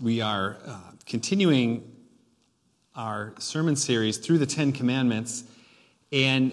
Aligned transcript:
we 0.00 0.22
are 0.22 0.56
uh, 0.66 0.78
continuing 1.04 1.84
our 2.96 3.34
sermon 3.38 3.76
series 3.76 4.16
through 4.16 4.38
the 4.38 4.46
Ten 4.46 4.72
Commandments. 4.72 5.44
And 6.10 6.52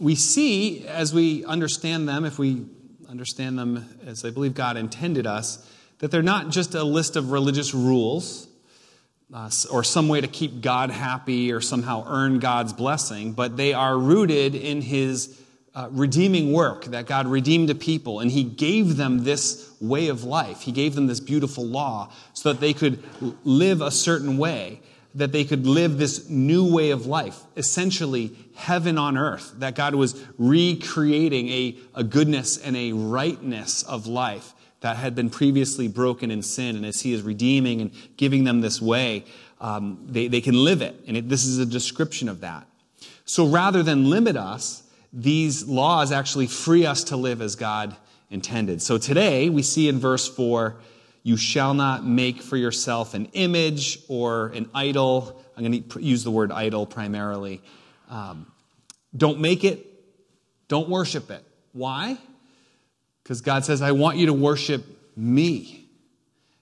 we 0.00 0.16
see, 0.16 0.84
as 0.86 1.14
we 1.14 1.44
understand 1.44 2.08
them, 2.08 2.24
if 2.24 2.40
we 2.40 2.66
understand 3.08 3.56
them 3.56 3.86
as 4.04 4.24
I 4.24 4.30
believe 4.30 4.54
God 4.54 4.76
intended 4.76 5.26
us, 5.26 5.70
that 6.00 6.10
they're 6.10 6.22
not 6.22 6.50
just 6.50 6.74
a 6.74 6.82
list 6.82 7.14
of 7.14 7.30
religious 7.30 7.72
rules 7.72 8.48
uh, 9.32 9.48
or 9.70 9.84
some 9.84 10.08
way 10.08 10.20
to 10.20 10.28
keep 10.28 10.60
God 10.60 10.90
happy 10.90 11.52
or 11.52 11.60
somehow 11.60 12.04
earn 12.08 12.40
God's 12.40 12.72
blessing, 12.72 13.32
but 13.32 13.56
they 13.56 13.74
are 13.74 13.96
rooted 13.96 14.56
in 14.56 14.82
His 14.82 15.40
uh, 15.76 15.88
redeeming 15.90 16.54
work 16.54 16.86
that 16.86 17.04
God 17.04 17.26
redeemed 17.26 17.68
a 17.68 17.74
people 17.74 18.20
and 18.20 18.30
He 18.30 18.42
gave 18.42 18.96
them 18.96 19.24
this 19.24 19.70
way 19.78 20.08
of 20.08 20.24
life. 20.24 20.62
He 20.62 20.72
gave 20.72 20.94
them 20.94 21.06
this 21.06 21.20
beautiful 21.20 21.66
law 21.66 22.10
so 22.32 22.52
that 22.52 22.60
they 22.60 22.72
could 22.72 23.02
live 23.44 23.82
a 23.82 23.90
certain 23.90 24.38
way, 24.38 24.80
that 25.14 25.32
they 25.32 25.44
could 25.44 25.66
live 25.66 25.98
this 25.98 26.30
new 26.30 26.74
way 26.74 26.90
of 26.90 27.04
life, 27.04 27.42
essentially 27.58 28.34
heaven 28.54 28.96
on 28.96 29.18
earth, 29.18 29.52
that 29.58 29.74
God 29.74 29.94
was 29.94 30.24
recreating 30.38 31.50
a, 31.50 31.76
a 31.94 32.02
goodness 32.02 32.56
and 32.56 32.74
a 32.74 32.92
rightness 32.92 33.82
of 33.82 34.06
life 34.06 34.54
that 34.80 34.96
had 34.96 35.14
been 35.14 35.28
previously 35.28 35.88
broken 35.88 36.30
in 36.30 36.40
sin. 36.40 36.76
And 36.76 36.86
as 36.86 37.02
He 37.02 37.12
is 37.12 37.20
redeeming 37.20 37.82
and 37.82 37.90
giving 38.16 38.44
them 38.44 38.62
this 38.62 38.80
way, 38.80 39.26
um, 39.60 39.98
they, 40.08 40.26
they 40.28 40.40
can 40.40 40.54
live 40.54 40.80
it. 40.80 40.96
And 41.06 41.18
it, 41.18 41.28
this 41.28 41.44
is 41.44 41.58
a 41.58 41.66
description 41.66 42.30
of 42.30 42.40
that. 42.40 42.66
So 43.26 43.46
rather 43.46 43.82
than 43.82 44.08
limit 44.08 44.38
us, 44.38 44.84
these 45.12 45.66
laws 45.66 46.12
actually 46.12 46.46
free 46.46 46.86
us 46.86 47.04
to 47.04 47.16
live 47.16 47.40
as 47.40 47.56
God 47.56 47.96
intended. 48.30 48.82
So 48.82 48.98
today 48.98 49.48
we 49.48 49.62
see 49.62 49.88
in 49.88 49.98
verse 49.98 50.28
4 50.28 50.76
you 51.22 51.36
shall 51.36 51.74
not 51.74 52.06
make 52.06 52.40
for 52.40 52.56
yourself 52.56 53.14
an 53.14 53.26
image 53.32 53.98
or 54.08 54.48
an 54.48 54.70
idol. 54.72 55.42
I'm 55.56 55.64
going 55.64 55.82
to 55.82 56.00
use 56.00 56.22
the 56.22 56.30
word 56.30 56.52
idol 56.52 56.86
primarily. 56.86 57.62
Um, 58.08 58.46
don't 59.16 59.40
make 59.40 59.64
it, 59.64 59.86
don't 60.68 60.88
worship 60.88 61.30
it. 61.30 61.44
Why? 61.72 62.16
Because 63.22 63.40
God 63.40 63.64
says, 63.64 63.82
I 63.82 63.90
want 63.90 64.18
you 64.18 64.26
to 64.26 64.32
worship 64.32 64.84
me 65.16 65.88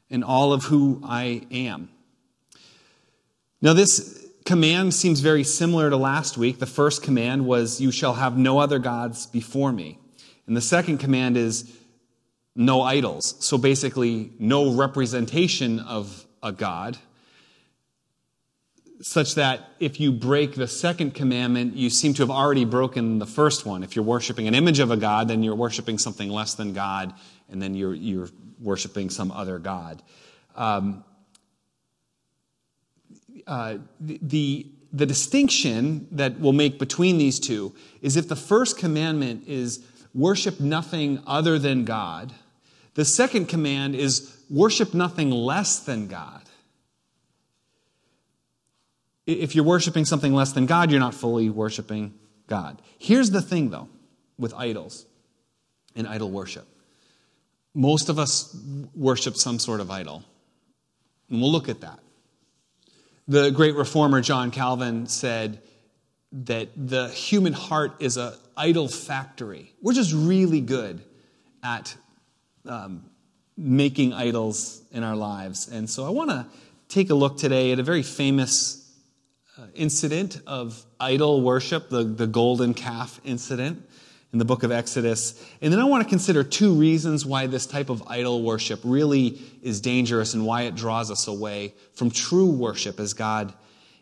and 0.08 0.24
all 0.24 0.54
of 0.54 0.64
who 0.64 1.02
I 1.04 1.42
am. 1.50 1.90
Now, 3.60 3.74
this 3.74 4.23
command 4.44 4.94
seems 4.94 5.20
very 5.20 5.44
similar 5.44 5.90
to 5.90 5.96
last 5.96 6.36
week. 6.36 6.58
The 6.58 6.66
first 6.66 7.02
command 7.02 7.46
was, 7.46 7.80
You 7.80 7.90
shall 7.90 8.14
have 8.14 8.36
no 8.36 8.58
other 8.58 8.78
gods 8.78 9.26
before 9.26 9.72
me. 9.72 9.98
And 10.46 10.56
the 10.56 10.60
second 10.60 10.98
command 10.98 11.36
is, 11.36 11.70
No 12.54 12.82
idols. 12.82 13.34
So 13.40 13.58
basically, 13.58 14.32
no 14.38 14.72
representation 14.72 15.80
of 15.80 16.26
a 16.42 16.52
God 16.52 16.98
such 19.04 19.34
that 19.34 19.68
if 19.80 20.00
you 20.00 20.10
break 20.10 20.54
the 20.54 20.66
second 20.66 21.14
commandment, 21.14 21.76
you 21.76 21.90
seem 21.90 22.14
to 22.14 22.22
have 22.22 22.30
already 22.30 22.64
broken 22.64 23.18
the 23.18 23.26
first 23.26 23.66
one. 23.66 23.82
If 23.82 23.94
you're 23.94 24.04
worshiping 24.04 24.48
an 24.48 24.54
image 24.54 24.78
of 24.78 24.90
a 24.90 24.96
God, 24.96 25.28
then 25.28 25.42
you're 25.42 25.54
worshiping 25.54 25.98
something 25.98 26.30
less 26.30 26.54
than 26.54 26.72
God, 26.72 27.12
and 27.50 27.60
then 27.60 27.74
you're, 27.74 27.92
you're 27.92 28.28
worshiping 28.58 29.10
some 29.10 29.30
other 29.30 29.58
God. 29.58 30.02
Um, 30.56 31.04
Uh, 33.46 33.78
the, 34.00 34.18
the, 34.22 34.66
the 34.92 35.06
distinction 35.06 36.06
that 36.12 36.38
we'll 36.38 36.52
make 36.52 36.78
between 36.78 37.18
these 37.18 37.38
two 37.38 37.74
is 38.00 38.16
if 38.16 38.28
the 38.28 38.36
first 38.36 38.78
commandment 38.78 39.46
is 39.46 39.84
worship 40.14 40.60
nothing 40.60 41.22
other 41.26 41.58
than 41.58 41.84
God, 41.84 42.32
the 42.94 43.04
second 43.04 43.46
command 43.46 43.94
is 43.94 44.36
worship 44.48 44.94
nothing 44.94 45.30
less 45.30 45.80
than 45.80 46.06
God. 46.06 46.42
If 49.26 49.54
you're 49.54 49.64
worshiping 49.64 50.04
something 50.04 50.34
less 50.34 50.52
than 50.52 50.66
God, 50.66 50.90
you're 50.90 51.00
not 51.00 51.14
fully 51.14 51.50
worshiping 51.50 52.14
God. 52.46 52.80
Here's 52.98 53.30
the 53.30 53.40
thing, 53.40 53.70
though, 53.70 53.88
with 54.38 54.52
idols 54.54 55.06
and 55.96 56.06
idol 56.06 56.30
worship. 56.30 56.66
Most 57.74 58.08
of 58.08 58.18
us 58.18 58.56
worship 58.94 59.36
some 59.36 59.58
sort 59.58 59.80
of 59.80 59.90
idol. 59.90 60.22
And 61.30 61.40
we'll 61.40 61.50
look 61.50 61.68
at 61.68 61.80
that. 61.80 61.98
The 63.26 63.50
great 63.50 63.74
reformer 63.74 64.20
John 64.20 64.50
Calvin 64.50 65.06
said 65.06 65.62
that 66.32 66.68
the 66.76 67.08
human 67.08 67.54
heart 67.54 67.96
is 68.00 68.16
an 68.16 68.34
idol 68.56 68.86
factory. 68.86 69.72
We're 69.80 69.94
just 69.94 70.12
really 70.12 70.60
good 70.60 71.02
at 71.62 71.96
um, 72.66 73.04
making 73.56 74.12
idols 74.12 74.82
in 74.90 75.02
our 75.02 75.16
lives. 75.16 75.68
And 75.68 75.88
so 75.88 76.04
I 76.04 76.10
want 76.10 76.30
to 76.30 76.46
take 76.88 77.08
a 77.08 77.14
look 77.14 77.38
today 77.38 77.72
at 77.72 77.78
a 77.78 77.82
very 77.82 78.02
famous 78.02 78.92
uh, 79.56 79.66
incident 79.74 80.40
of 80.46 80.84
idol 81.00 81.40
worship, 81.40 81.88
the, 81.88 82.04
the 82.04 82.26
golden 82.26 82.74
calf 82.74 83.20
incident 83.24 83.88
in 84.34 84.38
the 84.38 84.44
book 84.44 84.64
of 84.64 84.72
Exodus. 84.72 85.40
And 85.62 85.72
then 85.72 85.78
I 85.78 85.84
want 85.84 86.02
to 86.02 86.08
consider 86.08 86.42
two 86.42 86.74
reasons 86.74 87.24
why 87.24 87.46
this 87.46 87.66
type 87.66 87.88
of 87.88 88.02
idol 88.08 88.42
worship 88.42 88.80
really 88.82 89.40
is 89.62 89.80
dangerous 89.80 90.34
and 90.34 90.44
why 90.44 90.62
it 90.62 90.74
draws 90.74 91.08
us 91.08 91.28
away 91.28 91.72
from 91.94 92.10
true 92.10 92.50
worship 92.50 92.98
as 92.98 93.14
God 93.14 93.54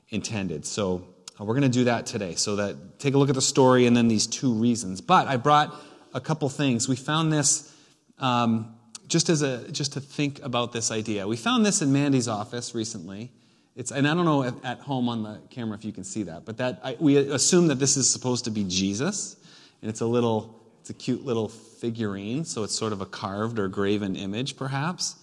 intended. 0.08 0.64
So 0.64 1.06
uh, 1.38 1.44
we're 1.44 1.52
going 1.52 1.70
to 1.70 1.78
do 1.78 1.84
that 1.84 2.06
today. 2.06 2.34
So 2.34 2.56
that 2.56 2.98
take 2.98 3.12
a 3.12 3.18
look 3.18 3.28
at 3.28 3.34
the 3.34 3.42
story 3.42 3.86
and 3.86 3.94
then 3.94 4.08
these 4.08 4.26
two 4.26 4.54
reasons. 4.54 5.02
But 5.02 5.28
I 5.28 5.36
brought 5.36 5.76
a 6.14 6.20
couple 6.20 6.48
things. 6.48 6.88
We 6.88 6.96
found 6.96 7.30
this 7.30 7.70
um, 8.18 8.74
just 9.08 9.28
as 9.28 9.42
a 9.42 9.70
just 9.70 9.92
to 9.92 10.00
think 10.00 10.42
about 10.42 10.72
this 10.72 10.90
idea. 10.90 11.28
We 11.28 11.36
found 11.36 11.66
this 11.66 11.82
in 11.82 11.92
Mandy's 11.92 12.26
office 12.26 12.74
recently. 12.74 13.32
It's, 13.76 13.92
and 13.92 14.08
I 14.08 14.14
don't 14.14 14.24
know 14.24 14.44
if, 14.44 14.54
at 14.64 14.80
home 14.80 15.10
on 15.10 15.22
the 15.24 15.40
camera 15.50 15.76
if 15.76 15.84
you 15.84 15.92
can 15.92 16.04
see 16.04 16.22
that, 16.24 16.46
but 16.46 16.56
that 16.56 16.80
I, 16.82 16.96
we 16.98 17.16
assume 17.16 17.68
that 17.68 17.78
this 17.78 17.98
is 17.98 18.08
supposed 18.08 18.44
to 18.44 18.50
be 18.50 18.64
Jesus, 18.64 19.36
and 19.82 19.90
it's 19.90 20.00
a 20.00 20.06
little, 20.06 20.58
it's 20.80 20.90
a 20.90 20.94
cute 20.94 21.26
little 21.26 21.48
figurine, 21.48 22.44
so 22.44 22.62
it's 22.62 22.74
sort 22.74 22.92
of 22.92 23.00
a 23.00 23.06
carved 23.06 23.58
or 23.58 23.68
graven 23.68 24.16
image, 24.16 24.56
perhaps, 24.56 25.16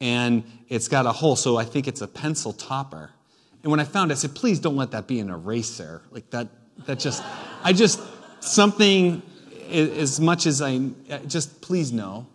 and 0.00 0.42
it's 0.68 0.88
got 0.88 1.06
a 1.06 1.12
hole, 1.12 1.36
so 1.36 1.56
I 1.56 1.64
think 1.64 1.86
it's 1.86 2.00
a 2.00 2.08
pencil 2.08 2.52
topper. 2.52 3.10
And 3.62 3.70
when 3.70 3.80
I 3.80 3.84
found 3.84 4.10
it, 4.10 4.14
I 4.14 4.16
said, 4.16 4.34
please 4.34 4.58
don't 4.58 4.76
let 4.76 4.90
that 4.90 5.06
be 5.06 5.20
an 5.20 5.30
eraser, 5.30 6.02
like 6.10 6.30
that. 6.30 6.48
That 6.86 6.98
just, 6.98 7.22
I 7.64 7.72
just 7.72 8.00
something 8.40 9.22
as 9.70 10.20
much 10.20 10.46
as 10.46 10.60
I 10.60 10.78
just 11.26 11.60
please 11.62 11.92
no. 11.92 12.26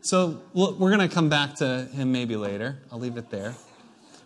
So 0.00 0.40
we're 0.54 0.90
going 0.90 1.06
to 1.06 1.14
come 1.14 1.28
back 1.28 1.56
to 1.56 1.84
him 1.92 2.10
maybe 2.10 2.36
later. 2.36 2.78
I'll 2.90 2.98
leave 2.98 3.16
it 3.16 3.30
there. 3.30 3.54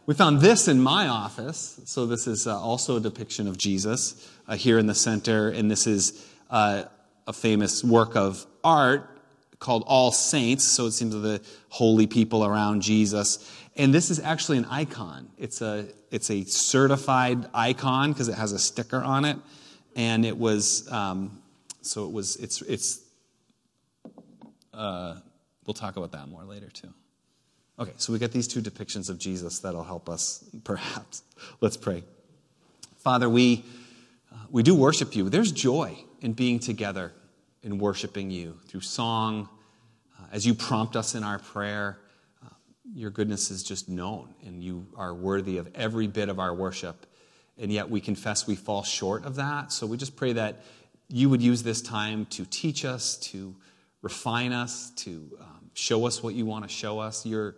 We 0.06 0.14
found 0.14 0.40
this 0.40 0.68
in 0.68 0.80
my 0.80 1.08
office. 1.08 1.80
So, 1.84 2.06
this 2.06 2.28
is 2.28 2.46
uh, 2.46 2.56
also 2.58 2.96
a 2.96 3.00
depiction 3.00 3.48
of 3.48 3.58
Jesus 3.58 4.30
uh, 4.46 4.54
here 4.54 4.78
in 4.78 4.86
the 4.86 4.94
center. 4.94 5.48
And 5.48 5.68
this 5.68 5.88
is 5.88 6.24
uh, 6.48 6.84
a 7.26 7.32
famous 7.32 7.82
work 7.82 8.16
of 8.16 8.44
art 8.62 9.10
called 9.58 9.84
All 9.86 10.12
Saints. 10.12 10.64
So, 10.64 10.86
it 10.86 10.92
seems 10.92 11.14
of 11.14 11.22
the 11.22 11.40
holy 11.68 12.06
people 12.06 12.44
around 12.44 12.82
Jesus. 12.82 13.50
And 13.76 13.92
this 13.92 14.10
is 14.10 14.18
actually 14.20 14.58
an 14.58 14.64
icon. 14.66 15.28
It's 15.36 15.60
a, 15.60 15.86
it's 16.10 16.30
a 16.30 16.44
certified 16.44 17.46
icon 17.52 18.12
because 18.12 18.28
it 18.28 18.34
has 18.34 18.52
a 18.52 18.58
sticker 18.58 19.02
on 19.02 19.24
it. 19.24 19.36
And 19.94 20.24
it 20.24 20.36
was, 20.36 20.90
um, 20.90 21.42
so 21.82 22.06
it 22.06 22.12
was, 22.12 22.36
it's, 22.36 22.62
it's, 22.62 23.00
uh, 24.72 25.16
we'll 25.66 25.74
talk 25.74 25.96
about 25.96 26.12
that 26.12 26.28
more 26.28 26.44
later 26.44 26.68
too. 26.68 26.92
Okay, 27.78 27.92
so 27.98 28.12
we 28.12 28.18
get 28.18 28.32
these 28.32 28.48
two 28.48 28.62
depictions 28.62 29.10
of 29.10 29.18
Jesus 29.18 29.58
that'll 29.58 29.84
help 29.84 30.08
us, 30.08 30.42
perhaps. 30.64 31.22
Let's 31.60 31.76
pray. 31.76 32.02
Father, 32.98 33.28
we, 33.28 33.64
uh, 34.32 34.36
we 34.50 34.62
do 34.62 34.74
worship 34.74 35.14
you. 35.14 35.28
There's 35.28 35.52
joy 35.52 35.98
in 36.20 36.32
being 36.32 36.58
together 36.58 37.12
in 37.62 37.78
worshiping 37.78 38.30
you 38.30 38.58
through 38.66 38.80
song. 38.80 39.48
Uh, 40.18 40.24
as 40.32 40.46
you 40.46 40.54
prompt 40.54 40.96
us 40.96 41.14
in 41.14 41.24
our 41.24 41.38
prayer, 41.38 41.98
uh, 42.44 42.48
your 42.94 43.10
goodness 43.10 43.50
is 43.50 43.62
just 43.62 43.88
known, 43.88 44.34
and 44.44 44.62
you 44.62 44.86
are 44.96 45.14
worthy 45.14 45.58
of 45.58 45.68
every 45.74 46.06
bit 46.06 46.28
of 46.28 46.38
our 46.38 46.54
worship. 46.54 47.06
And 47.58 47.72
yet 47.72 47.88
we 47.88 48.00
confess 48.00 48.46
we 48.46 48.54
fall 48.54 48.82
short 48.82 49.24
of 49.24 49.36
that. 49.36 49.72
So 49.72 49.86
we 49.86 49.96
just 49.96 50.14
pray 50.14 50.32
that 50.34 50.62
you 51.08 51.28
would 51.28 51.42
use 51.42 51.62
this 51.62 51.82
time 51.82 52.26
to 52.26 52.44
teach 52.44 52.84
us, 52.84 53.16
to 53.18 53.54
refine 54.02 54.52
us, 54.52 54.90
to 54.90 55.36
um, 55.40 55.70
show 55.74 56.06
us 56.06 56.22
what 56.22 56.34
you 56.34 56.46
want 56.46 56.64
to 56.64 56.70
show 56.70 56.98
us. 56.98 57.24
You're, 57.24 57.56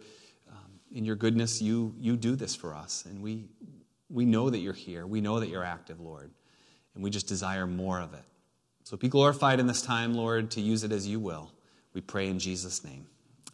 um, 0.51 0.81
in 0.93 1.05
your 1.05 1.17
goodness, 1.17 1.61
you, 1.61 1.95
you 1.99 2.17
do 2.17 2.37
this 2.37 2.55
for 2.55 2.75
us. 2.75 3.05
And 3.07 3.23
we, 3.23 3.49
we 4.09 4.25
know 4.25 4.51
that 4.51 4.59
you're 4.59 4.73
here. 4.73 5.07
We 5.07 5.21
know 5.21 5.41
that 5.41 5.49
you're 5.49 5.65
active, 5.65 6.01
Lord. 6.01 6.31
And 6.95 7.03
we 7.05 7.11
just 7.11 7.27
desire 7.27 7.67
more 7.67 8.01
of 8.01 8.15
it. 8.15 8.25
So 8.89 8.97
be 8.97 9.09
glorified 9.09 9.61
in 9.61 9.67
this 9.67 9.83
time, 9.83 10.15
Lord, 10.15 10.51
to 10.53 10.63
use 10.63 10.83
it 10.83 10.93
as 10.93 11.07
you 11.07 11.21
will. 11.21 11.53
We 11.93 12.01
pray 12.01 12.27
in 12.29 12.39
Jesus' 12.39 12.83
name. 12.83 13.07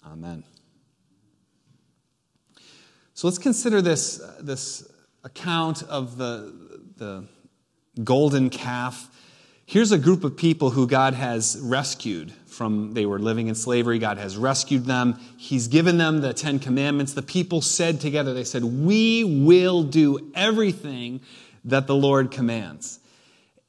Amen. 0.07 0.45
So 3.15 3.27
let's 3.27 3.39
consider 3.39 3.83
this, 3.83 4.21
uh, 4.21 4.37
this 4.41 4.89
account 5.25 5.83
of 5.83 6.19
the, 6.19 6.55
the 6.99 7.25
golden 8.05 8.49
calf. 8.49 9.11
Here's 9.67 9.91
a 9.91 9.99
group 9.99 10.23
of 10.23 10.37
people 10.37 10.71
who 10.71 10.87
God 10.87 11.15
has 11.15 11.59
rescued 11.61 12.31
from, 12.47 12.95
they 12.95 13.05
were 13.05 13.19
living 13.19 13.49
in 13.49 13.57
slavery. 13.57 13.99
God 13.99 14.19
has 14.19 14.37
rescued 14.37 14.85
them. 14.85 15.19
He's 15.37 15.67
given 15.67 15.99
them 15.99 16.21
the 16.21 16.33
Ten 16.33 16.61
Commandments. 16.61 17.13
The 17.13 17.23
people 17.23 17.61
said 17.61 18.01
together, 18.01 18.35
they 18.35 18.45
said, 18.45 18.63
We 18.63 19.25
will 19.25 19.83
do 19.83 20.31
everything 20.37 21.23
that 21.65 21.89
the 21.89 21.97
Lord 21.97 22.31
commands, 22.31 23.01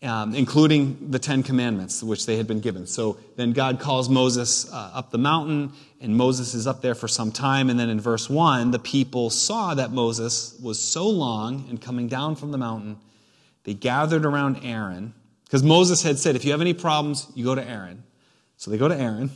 um, 0.05 0.35
including 0.35 1.11
the 1.11 1.19
Ten 1.19 1.41
Commandments, 1.41 2.03
which 2.03 2.25
they 2.25 2.37
had 2.37 2.47
been 2.47 2.59
given. 2.59 2.85
So 2.85 3.17
then 3.35 3.53
God 3.53 3.79
calls 3.79 4.07
Moses 4.07 4.71
uh, 4.71 4.91
up 4.93 5.11
the 5.11 5.17
mountain, 5.17 5.73
and 5.99 6.15
Moses 6.15 6.53
is 6.53 6.67
up 6.67 6.81
there 6.81 6.95
for 6.95 7.07
some 7.07 7.31
time. 7.31 7.69
And 7.69 7.79
then 7.79 7.89
in 7.89 7.99
verse 7.99 8.29
1, 8.29 8.71
the 8.71 8.79
people 8.79 9.29
saw 9.29 9.73
that 9.73 9.91
Moses 9.91 10.57
was 10.61 10.79
so 10.79 11.09
long 11.09 11.65
and 11.69 11.81
coming 11.81 12.07
down 12.07 12.35
from 12.35 12.51
the 12.51 12.57
mountain, 12.57 12.97
they 13.63 13.73
gathered 13.73 14.25
around 14.25 14.59
Aaron 14.63 15.13
because 15.45 15.63
Moses 15.63 16.03
had 16.03 16.19
said, 16.19 16.35
if 16.35 16.45
you 16.45 16.51
have 16.51 16.61
any 16.61 16.73
problems, 16.73 17.27
you 17.33 17.43
go 17.43 17.55
to 17.55 17.67
Aaron. 17.67 18.03
So 18.57 18.71
they 18.71 18.77
go 18.77 18.87
to 18.87 18.95
Aaron 18.95 19.31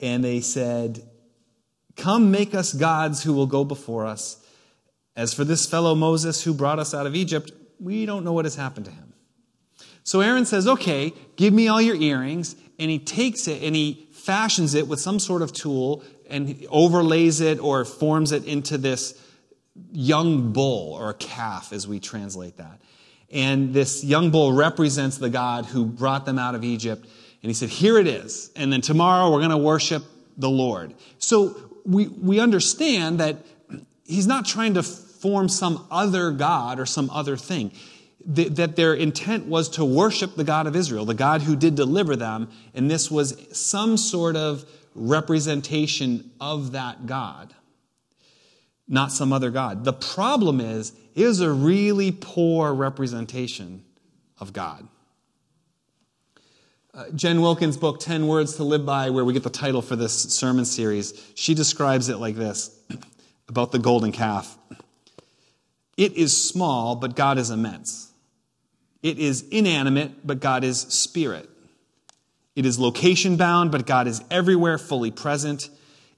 and 0.00 0.22
they 0.22 0.40
said, 0.40 1.02
Come 1.96 2.30
make 2.30 2.54
us 2.54 2.72
gods 2.72 3.24
who 3.24 3.32
will 3.32 3.46
go 3.46 3.64
before 3.64 4.06
us. 4.06 4.44
As 5.16 5.34
for 5.34 5.42
this 5.42 5.66
fellow 5.66 5.96
Moses 5.96 6.42
who 6.44 6.54
brought 6.54 6.78
us 6.78 6.94
out 6.94 7.06
of 7.06 7.16
Egypt, 7.16 7.50
we 7.80 8.06
don't 8.06 8.24
know 8.24 8.32
what 8.32 8.44
has 8.44 8.54
happened 8.54 8.86
to 8.86 8.92
him. 8.92 9.07
So 10.08 10.22
Aaron 10.22 10.46
says, 10.46 10.66
Okay, 10.66 11.12
give 11.36 11.52
me 11.52 11.68
all 11.68 11.82
your 11.82 11.94
earrings. 11.94 12.56
And 12.78 12.90
he 12.90 12.98
takes 12.98 13.46
it 13.46 13.62
and 13.62 13.76
he 13.76 14.08
fashions 14.10 14.74
it 14.74 14.88
with 14.88 15.00
some 15.00 15.18
sort 15.18 15.42
of 15.42 15.52
tool 15.52 16.02
and 16.30 16.66
overlays 16.70 17.42
it 17.42 17.58
or 17.58 17.84
forms 17.84 18.32
it 18.32 18.46
into 18.46 18.78
this 18.78 19.22
young 19.92 20.54
bull 20.54 20.94
or 20.94 21.10
a 21.10 21.14
calf, 21.14 21.74
as 21.74 21.86
we 21.86 22.00
translate 22.00 22.56
that. 22.56 22.80
And 23.30 23.74
this 23.74 24.02
young 24.02 24.30
bull 24.30 24.54
represents 24.54 25.18
the 25.18 25.28
God 25.28 25.66
who 25.66 25.84
brought 25.84 26.24
them 26.24 26.38
out 26.38 26.54
of 26.54 26.64
Egypt. 26.64 27.02
And 27.42 27.50
he 27.50 27.52
said, 27.52 27.68
Here 27.68 27.98
it 27.98 28.06
is. 28.06 28.50
And 28.56 28.72
then 28.72 28.80
tomorrow 28.80 29.30
we're 29.30 29.40
going 29.40 29.50
to 29.50 29.58
worship 29.58 30.04
the 30.38 30.48
Lord. 30.48 30.94
So 31.18 31.54
we, 31.84 32.08
we 32.08 32.40
understand 32.40 33.20
that 33.20 33.44
he's 34.06 34.26
not 34.26 34.46
trying 34.46 34.72
to 34.72 34.82
form 34.82 35.50
some 35.50 35.86
other 35.90 36.30
God 36.30 36.80
or 36.80 36.86
some 36.86 37.10
other 37.10 37.36
thing. 37.36 37.72
That 38.28 38.76
their 38.76 38.92
intent 38.92 39.46
was 39.46 39.70
to 39.70 39.84
worship 39.84 40.36
the 40.36 40.44
God 40.44 40.66
of 40.66 40.76
Israel, 40.76 41.06
the 41.06 41.14
God 41.14 41.42
who 41.42 41.56
did 41.56 41.74
deliver 41.74 42.14
them. 42.14 42.50
And 42.74 42.90
this 42.90 43.10
was 43.10 43.34
some 43.56 43.96
sort 43.96 44.36
of 44.36 44.64
representation 44.94 46.30
of 46.38 46.72
that 46.72 47.06
God 47.06 47.54
not 48.88 49.12
some 49.12 49.32
other 49.32 49.50
God. 49.50 49.84
The 49.84 49.92
problem 49.92 50.60
is, 50.60 50.92
it 51.14 51.22
is 51.22 51.40
a 51.40 51.52
really 51.52 52.10
poor 52.10 52.72
representation 52.72 53.84
of 54.38 54.52
God. 54.52 54.88
Uh, 56.94 57.04
Jen 57.14 57.42
Wilkin's 57.42 57.76
book, 57.76 58.00
10 58.00 58.26
Words 58.26 58.56
to 58.56 58.64
Live 58.64 58.86
By, 58.86 59.10
where 59.10 59.24
we 59.24 59.34
get 59.34 59.42
the 59.42 59.50
title 59.50 59.82
for 59.82 59.94
this 59.94 60.14
sermon 60.14 60.64
series, 60.64 61.12
she 61.34 61.54
describes 61.54 62.08
it 62.08 62.16
like 62.16 62.34
this 62.34 62.76
about 63.48 63.72
the 63.72 63.78
golden 63.78 64.10
calf 64.10 64.56
It 65.96 66.14
is 66.14 66.48
small, 66.48 66.96
but 66.96 67.14
God 67.14 67.36
is 67.38 67.50
immense. 67.50 68.07
It 69.02 69.18
is 69.18 69.42
inanimate, 69.50 70.26
but 70.26 70.40
God 70.40 70.64
is 70.64 70.80
spirit. 70.80 71.48
It 72.56 72.66
is 72.66 72.78
location 72.78 73.36
bound, 73.36 73.70
but 73.70 73.86
God 73.86 74.08
is 74.08 74.22
everywhere 74.30 74.78
fully 74.78 75.10
present. 75.10 75.70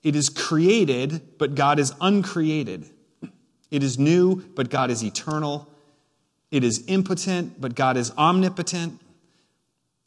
It 0.03 0.17
is 0.17 0.31
created, 0.31 1.39
but 1.39 1.55
God 1.55 1.79
is 1.79 1.93
uncreated. 2.01 2.87
It 3.71 3.83
is 3.83 3.99
new, 3.99 4.37
but 4.55 4.71
God 4.71 4.91
is 4.91 5.05
eternal. 5.05 5.69
It 6.51 6.65
is 6.65 6.85
impotent, 6.89 7.61
but 7.61 7.75
God 7.75 7.97
is 7.97 8.11
omnipotent. 8.17 9.01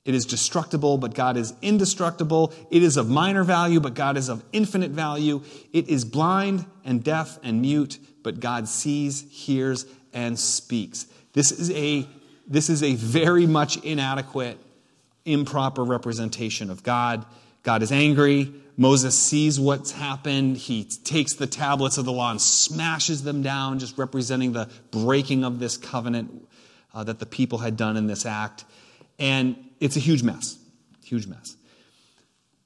It 0.06 0.16
is 0.16 0.26
destructible, 0.26 0.98
but 0.98 1.14
God 1.14 1.38
is 1.38 1.54
indestructible. 1.62 2.52
It 2.70 2.84
is 2.84 2.98
of 2.98 3.10
minor 3.10 3.44
value, 3.44 3.80
but 3.80 3.94
God 3.94 4.18
is 4.18 4.28
of 4.28 4.44
infinite 4.52 4.92
value. 4.92 5.42
It 5.72 5.88
is 5.88 6.04
blind 6.04 6.66
and 6.84 7.04
deaf 7.04 7.40
and 7.42 7.62
mute, 7.62 8.00
but 8.22 8.42
God 8.42 8.68
sees, 8.68 9.24
hears, 9.30 9.86
and 10.12 10.38
speaks. 10.38 11.06
This 11.32 11.52
is 11.52 11.72
a, 11.72 12.06
this 12.48 12.70
is 12.70 12.84
a 12.84 12.96
very 12.96 13.46
much 13.46 13.78
inadequate, 13.78 14.58
improper 15.26 15.84
representation 15.84 16.70
of 16.70 16.84
God. 16.84 17.26
God 17.64 17.82
is 17.82 17.92
angry. 17.92 18.54
Moses 18.76 19.18
sees 19.18 19.60
what's 19.60 19.92
happened. 19.92 20.58
He 20.58 20.84
takes 20.84 21.34
the 21.34 21.48
tablets 21.48 21.98
of 21.98 22.06
the 22.06 22.12
law 22.12 22.32
and 22.32 22.42
smashes 22.42 23.24
them 23.24 23.44
down, 23.44 23.80
just 23.80 23.98
representing 23.98 24.54
the 24.54 24.70
breaking 24.92 25.44
of 25.44 25.60
this 25.60 25.78
covenant 25.78 26.48
uh, 26.94 27.04
that 27.04 27.20
the 27.20 27.26
people 27.26 27.60
had 27.60 27.78
done 27.78 27.98
in 27.98 28.08
this 28.08 28.26
act. 28.26 28.66
And 29.20 29.56
it's 29.80 29.96
a 29.96 30.00
huge 30.00 30.24
mess. 30.24 30.58
Huge 31.04 31.28
mess. 31.28 31.56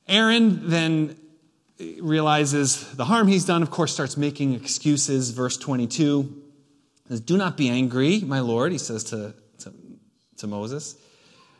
Aaron 0.08 0.70
then 0.70 1.18
realizes 2.00 2.92
the 2.96 3.06
harm 3.06 3.28
he's 3.28 3.46
done, 3.46 3.62
of 3.62 3.70
course, 3.70 3.94
starts 3.94 4.18
making 4.18 4.54
excuses. 4.54 5.32
Verse 5.32 5.58
22 5.58 6.44
says, 7.08 7.20
Do 7.22 7.38
not 7.38 7.58
be 7.58 7.70
angry, 7.70 8.22
my 8.22 8.40
Lord, 8.40 8.72
he 8.72 8.78
says 8.78 9.04
to, 9.06 9.34
to, 10.38 10.48
Moses. 10.48 10.96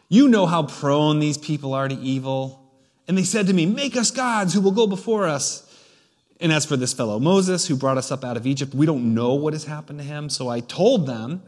You 0.10 0.28
know 0.28 0.46
how 0.46 0.64
prone 0.64 1.20
these 1.20 1.38
people 1.38 1.74
are 1.74 1.88
to 1.88 1.96
evil. 1.96 2.64
And 3.08 3.18
they 3.18 3.24
said 3.24 3.48
to 3.48 3.54
me, 3.54 3.66
Make 3.66 3.96
us 3.96 4.12
gods 4.12 4.54
who 4.54 4.62
will 4.62 4.72
go 4.72 4.88
before 4.88 5.28
us. 5.28 5.64
And 6.40 6.52
as 6.52 6.66
for 6.66 6.78
this 6.78 6.94
fellow 6.94 7.20
Moses, 7.20 7.68
who 7.68 7.76
brought 7.76 7.98
us 7.98 8.12
up 8.12 8.24
out 8.24 8.38
of 8.38 8.46
Egypt, 8.46 8.74
we 8.76 8.86
don't 8.86 9.14
know 9.14 9.34
what 9.34 9.54
has 9.54 9.66
happened 9.66 10.00
to 10.00 10.06
him. 10.06 10.30
So 10.30 10.50
I 10.50 10.60
told 10.60 11.08
them, 11.08 11.42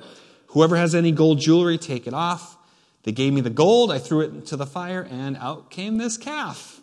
Whoever 0.47 0.77
has 0.77 0.95
any 0.95 1.11
gold 1.11 1.39
jewelry, 1.39 1.77
take 1.77 2.07
it 2.07 2.13
off. 2.13 2.57
They 3.03 3.11
gave 3.11 3.33
me 3.33 3.41
the 3.41 3.49
gold, 3.49 3.91
I 3.91 3.99
threw 3.99 4.21
it 4.21 4.31
into 4.31 4.57
the 4.57 4.65
fire, 4.65 5.07
and 5.09 5.37
out 5.37 5.69
came 5.69 5.97
this 5.97 6.17
calf. 6.17 6.81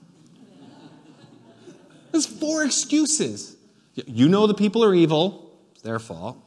There's 2.11 2.27
four 2.27 2.65
excuses. 2.65 3.57
You 3.95 4.29
know 4.29 4.47
the 4.47 4.55
people 4.55 4.83
are 4.85 4.95
evil, 4.95 5.59
it's 5.73 5.83
their 5.83 5.99
fault. 5.99 6.39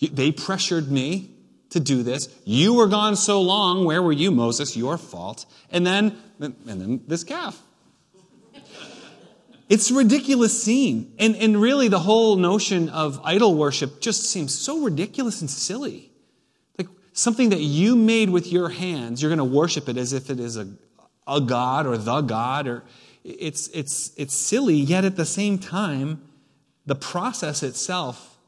They 0.00 0.32
pressured 0.32 0.90
me 0.90 1.30
to 1.70 1.80
do 1.80 2.02
this. 2.02 2.28
You 2.44 2.74
were 2.74 2.86
gone 2.86 3.16
so 3.16 3.42
long. 3.42 3.84
Where 3.84 4.02
were 4.02 4.12
you, 4.12 4.30
Moses? 4.30 4.76
Your 4.76 4.96
fault. 4.96 5.44
And 5.70 5.86
then, 5.86 6.16
and 6.40 6.56
then 6.66 7.00
this 7.06 7.24
calf. 7.24 7.62
It's 9.68 9.90
a 9.90 9.94
ridiculous 9.94 10.62
scene. 10.62 11.12
And, 11.18 11.36
and 11.36 11.60
really, 11.60 11.88
the 11.88 11.98
whole 11.98 12.36
notion 12.36 12.88
of 12.88 13.20
idol 13.22 13.54
worship 13.54 14.00
just 14.00 14.24
seems 14.24 14.58
so 14.58 14.82
ridiculous 14.82 15.42
and 15.42 15.50
silly. 15.50 16.10
Like 16.78 16.88
something 17.12 17.50
that 17.50 17.60
you 17.60 17.94
made 17.94 18.30
with 18.30 18.50
your 18.50 18.70
hands, 18.70 19.20
you're 19.20 19.28
going 19.28 19.38
to 19.38 19.44
worship 19.44 19.88
it 19.88 19.98
as 19.98 20.14
if 20.14 20.30
it 20.30 20.40
is 20.40 20.56
a, 20.56 20.68
a 21.26 21.40
God 21.42 21.86
or 21.86 21.98
the 21.98 22.22
God. 22.22 22.66
Or 22.66 22.84
it's, 23.24 23.68
it's, 23.68 24.12
it's 24.16 24.34
silly, 24.34 24.76
yet 24.76 25.04
at 25.04 25.16
the 25.16 25.26
same 25.26 25.58
time, 25.58 26.22
the 26.86 26.94
process 26.94 27.62
itself, 27.62 28.38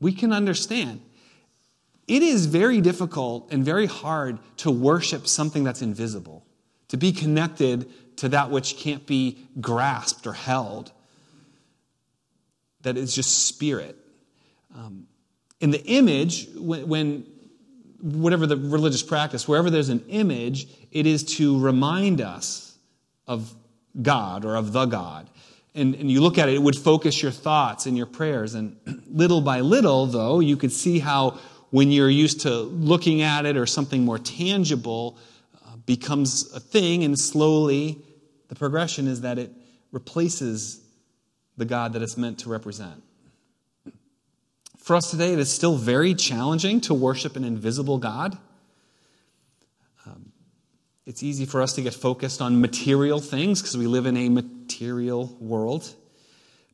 we 0.00 0.12
can 0.12 0.32
understand. 0.32 1.00
It 2.08 2.22
is 2.22 2.46
very 2.46 2.80
difficult 2.80 3.52
and 3.52 3.64
very 3.64 3.86
hard 3.86 4.38
to 4.58 4.70
worship 4.70 5.26
something 5.26 5.64
that's 5.64 5.82
invisible, 5.82 6.44
to 6.88 6.96
be 6.96 7.12
connected 7.12 7.90
to 8.16 8.28
that 8.30 8.50
which 8.50 8.76
can't 8.76 9.06
be 9.06 9.38
grasped 9.60 10.26
or 10.26 10.32
held, 10.32 10.92
that 12.82 12.96
is 12.96 13.14
just 13.14 13.46
spirit. 13.46 13.96
Um, 14.74 15.06
in 15.60 15.70
the 15.70 15.82
image, 15.84 16.48
when, 16.56 16.88
when 16.88 17.26
whatever 18.00 18.46
the 18.46 18.56
religious 18.56 19.02
practice, 19.02 19.46
wherever 19.46 19.70
there's 19.70 19.88
an 19.88 20.04
image, 20.08 20.66
it 20.90 21.06
is 21.06 21.22
to 21.36 21.58
remind 21.60 22.20
us 22.20 22.76
of 23.26 23.54
God 24.00 24.44
or 24.44 24.56
of 24.56 24.72
the 24.72 24.86
God. 24.86 25.30
And, 25.74 25.94
and 25.94 26.10
you 26.10 26.20
look 26.20 26.36
at 26.36 26.48
it, 26.48 26.54
it 26.54 26.62
would 26.62 26.76
focus 26.76 27.22
your 27.22 27.32
thoughts 27.32 27.86
and 27.86 27.96
your 27.96 28.06
prayers. 28.06 28.54
And 28.54 28.76
little 29.06 29.40
by 29.40 29.60
little, 29.60 30.06
though, 30.06 30.40
you 30.40 30.56
could 30.56 30.72
see 30.72 30.98
how 30.98 31.38
when 31.72 31.90
you're 31.90 32.10
used 32.10 32.42
to 32.42 32.50
looking 32.50 33.22
at 33.22 33.46
it 33.46 33.56
or 33.56 33.64
something 33.64 34.04
more 34.04 34.18
tangible 34.18 35.16
uh, 35.66 35.76
becomes 35.86 36.52
a 36.52 36.60
thing, 36.60 37.02
and 37.02 37.18
slowly 37.18 37.98
the 38.48 38.54
progression 38.54 39.08
is 39.08 39.22
that 39.22 39.38
it 39.38 39.50
replaces 39.90 40.82
the 41.56 41.64
God 41.64 41.94
that 41.94 42.02
it's 42.02 42.18
meant 42.18 42.40
to 42.40 42.50
represent. 42.50 43.02
For 44.76 44.94
us 44.96 45.10
today, 45.10 45.32
it 45.32 45.38
is 45.38 45.50
still 45.50 45.76
very 45.76 46.14
challenging 46.14 46.82
to 46.82 46.94
worship 46.94 47.36
an 47.36 47.44
invisible 47.44 47.96
God. 47.96 48.36
Um, 50.04 50.30
it's 51.06 51.22
easy 51.22 51.46
for 51.46 51.62
us 51.62 51.72
to 51.76 51.82
get 51.82 51.94
focused 51.94 52.42
on 52.42 52.60
material 52.60 53.18
things 53.18 53.62
because 53.62 53.78
we 53.78 53.86
live 53.86 54.04
in 54.04 54.18
a 54.18 54.28
material 54.28 55.34
world. 55.40 55.94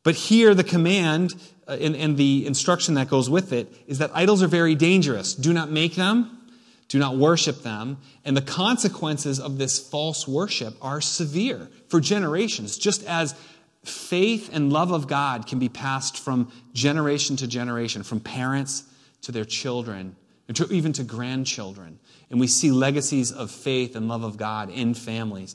But 0.09 0.15
here, 0.15 0.55
the 0.55 0.65
command 0.65 1.35
uh, 1.67 1.73
and, 1.73 1.95
and 1.95 2.17
the 2.17 2.47
instruction 2.47 2.95
that 2.95 3.11
goes 3.11 3.29
with 3.29 3.53
it 3.53 3.71
is 3.87 3.99
that 3.99 4.11
idols 4.15 4.43
are 4.43 4.49
very 4.49 4.75
dangerous. 4.75 5.35
Do 5.35 5.53
not 5.53 5.71
make 5.71 5.97
them, 5.97 6.49
do 6.89 6.99
not 6.99 7.19
worship 7.19 7.63
them. 7.63 7.99
And 8.25 8.35
the 8.35 8.41
consequences 8.41 9.39
of 9.39 9.59
this 9.59 9.79
false 9.79 10.27
worship 10.27 10.77
are 10.81 11.03
severe 11.03 11.69
for 11.89 12.01
generations, 12.01 12.79
just 12.79 13.05
as 13.05 13.35
faith 13.85 14.49
and 14.51 14.73
love 14.73 14.93
of 14.93 15.09
God 15.09 15.47
can 15.47 15.59
be 15.59 15.69
passed 15.69 16.17
from 16.17 16.51
generation 16.73 17.37
to 17.37 17.47
generation, 17.47 18.03
from 18.03 18.19
parents 18.19 18.85
to 19.21 19.31
their 19.31 19.45
children, 19.45 20.17
and 20.47 20.57
to, 20.57 20.73
even 20.73 20.95
to 20.95 21.05
grandchildren. 21.05 21.99
And 22.31 22.41
we 22.41 22.47
see 22.47 22.71
legacies 22.71 23.31
of 23.31 23.51
faith 23.51 23.95
and 23.95 24.09
love 24.09 24.25
of 24.25 24.39
God 24.39 24.71
in 24.71 24.95
families. 24.95 25.55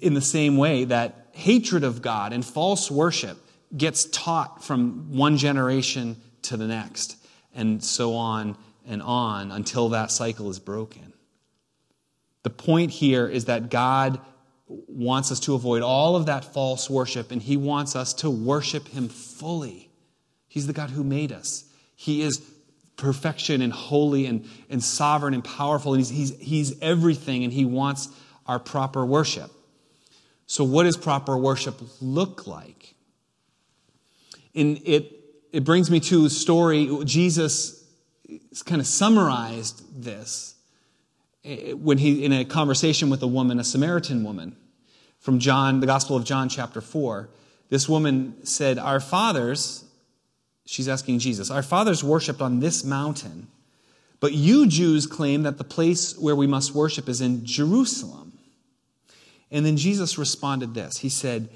In 0.00 0.14
the 0.14 0.20
same 0.20 0.56
way 0.56 0.84
that 0.84 1.28
hatred 1.32 1.84
of 1.84 2.02
God 2.02 2.32
and 2.32 2.44
false 2.44 2.90
worship 2.90 3.38
gets 3.76 4.06
taught 4.06 4.64
from 4.64 5.16
one 5.16 5.36
generation 5.36 6.16
to 6.42 6.56
the 6.56 6.66
next, 6.66 7.16
and 7.54 7.82
so 7.82 8.14
on 8.14 8.56
and 8.86 9.02
on 9.02 9.50
until 9.52 9.90
that 9.90 10.10
cycle 10.10 10.50
is 10.50 10.58
broken. 10.58 11.12
The 12.42 12.50
point 12.50 12.90
here 12.90 13.28
is 13.28 13.44
that 13.44 13.70
God 13.70 14.20
wants 14.66 15.30
us 15.30 15.40
to 15.40 15.54
avoid 15.54 15.82
all 15.82 16.16
of 16.16 16.26
that 16.26 16.44
false 16.44 16.88
worship, 16.88 17.30
and 17.30 17.42
He 17.42 17.56
wants 17.56 17.94
us 17.94 18.14
to 18.14 18.30
worship 18.30 18.88
Him 18.88 19.08
fully. 19.08 19.90
He's 20.48 20.66
the 20.66 20.72
God 20.72 20.90
who 20.90 21.04
made 21.04 21.32
us. 21.32 21.64
He 21.94 22.22
is 22.22 22.42
perfection 22.96 23.62
and 23.62 23.72
holy 23.72 24.26
and, 24.26 24.48
and 24.68 24.82
sovereign 24.82 25.34
and 25.34 25.44
powerful, 25.44 25.94
and 25.94 26.02
he's, 26.04 26.30
he's, 26.30 26.40
he's 26.40 26.80
everything, 26.80 27.44
and 27.44 27.52
He 27.52 27.64
wants 27.64 28.08
our 28.46 28.58
proper 28.58 29.04
worship. 29.04 29.50
So, 30.48 30.64
what 30.64 30.84
does 30.84 30.96
proper 30.96 31.36
worship 31.36 31.76
look 32.00 32.46
like? 32.46 32.94
And 34.54 34.80
it, 34.84 35.12
it 35.52 35.62
brings 35.62 35.90
me 35.90 36.00
to 36.00 36.24
a 36.24 36.30
story. 36.30 36.90
Jesus 37.04 37.84
kind 38.64 38.80
of 38.80 38.86
summarized 38.86 40.02
this 40.02 40.54
eh, 41.44 41.74
when 41.74 41.98
he, 41.98 42.24
in 42.24 42.32
a 42.32 42.46
conversation 42.46 43.10
with 43.10 43.22
a 43.22 43.26
woman, 43.26 43.60
a 43.60 43.64
Samaritan 43.64 44.24
woman, 44.24 44.56
from 45.18 45.38
John, 45.38 45.80
the 45.80 45.86
Gospel 45.86 46.16
of 46.16 46.24
John, 46.24 46.48
chapter 46.48 46.80
4. 46.80 47.28
This 47.68 47.86
woman 47.86 48.34
said, 48.46 48.78
Our 48.78 49.00
fathers, 49.00 49.84
she's 50.64 50.88
asking 50.88 51.18
Jesus, 51.18 51.50
our 51.50 51.62
fathers 51.62 52.02
worshiped 52.02 52.40
on 52.40 52.60
this 52.60 52.84
mountain, 52.84 53.48
but 54.18 54.32
you 54.32 54.66
Jews 54.66 55.06
claim 55.06 55.42
that 55.42 55.58
the 55.58 55.64
place 55.64 56.16
where 56.16 56.34
we 56.34 56.46
must 56.46 56.74
worship 56.74 57.06
is 57.06 57.20
in 57.20 57.44
Jerusalem. 57.44 58.27
And 59.50 59.64
then 59.64 59.76
Jesus 59.76 60.18
responded 60.18 60.74
this 60.74 60.98
He 60.98 61.08
said, 61.08 61.48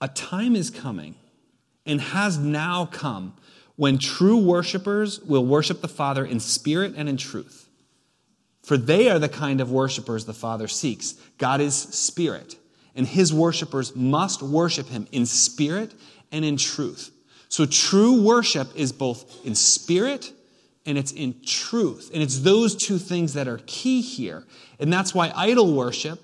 A 0.00 0.08
time 0.08 0.54
is 0.56 0.70
coming 0.70 1.14
and 1.86 2.00
has 2.00 2.38
now 2.38 2.86
come 2.86 3.34
when 3.76 3.98
true 3.98 4.38
worshipers 4.38 5.20
will 5.20 5.44
worship 5.44 5.80
the 5.80 5.88
Father 5.88 6.24
in 6.24 6.40
spirit 6.40 6.94
and 6.96 7.08
in 7.08 7.16
truth. 7.16 7.68
For 8.62 8.76
they 8.76 9.08
are 9.08 9.18
the 9.18 9.28
kind 9.28 9.60
of 9.60 9.70
worshipers 9.70 10.24
the 10.24 10.34
Father 10.34 10.68
seeks. 10.68 11.14
God 11.38 11.60
is 11.60 11.74
spirit, 11.74 12.56
and 12.94 13.06
his 13.06 13.32
worshipers 13.32 13.96
must 13.96 14.42
worship 14.42 14.88
him 14.88 15.06
in 15.12 15.24
spirit 15.24 15.94
and 16.30 16.44
in 16.44 16.56
truth. 16.56 17.10
So 17.48 17.64
true 17.64 18.22
worship 18.22 18.68
is 18.74 18.92
both 18.92 19.46
in 19.46 19.54
spirit 19.54 20.32
and 20.84 20.98
it's 20.98 21.12
in 21.12 21.40
truth. 21.44 22.10
And 22.12 22.22
it's 22.22 22.40
those 22.40 22.74
two 22.74 22.98
things 22.98 23.34
that 23.34 23.48
are 23.48 23.60
key 23.66 24.00
here. 24.00 24.44
And 24.78 24.92
that's 24.92 25.14
why 25.14 25.32
idol 25.34 25.74
worship 25.74 26.20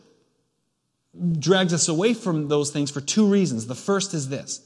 drags 1.39 1.73
us 1.73 1.89
away 1.89 2.15
from 2.15 2.49
those 2.49 2.71
things 2.71 2.91
for 2.91 3.01
two 3.01 3.27
reasons. 3.27 3.67
The 3.67 3.75
first 3.75 4.15
is 4.15 4.29
this 4.29 4.61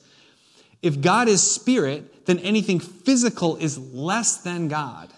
if 0.82 1.00
God 1.00 1.28
is 1.28 1.42
spirit, 1.42 2.26
then 2.26 2.38
anything 2.38 2.80
physical 2.80 3.56
is 3.56 3.78
less 3.78 4.38
than 4.38 4.68
God. 4.68 5.12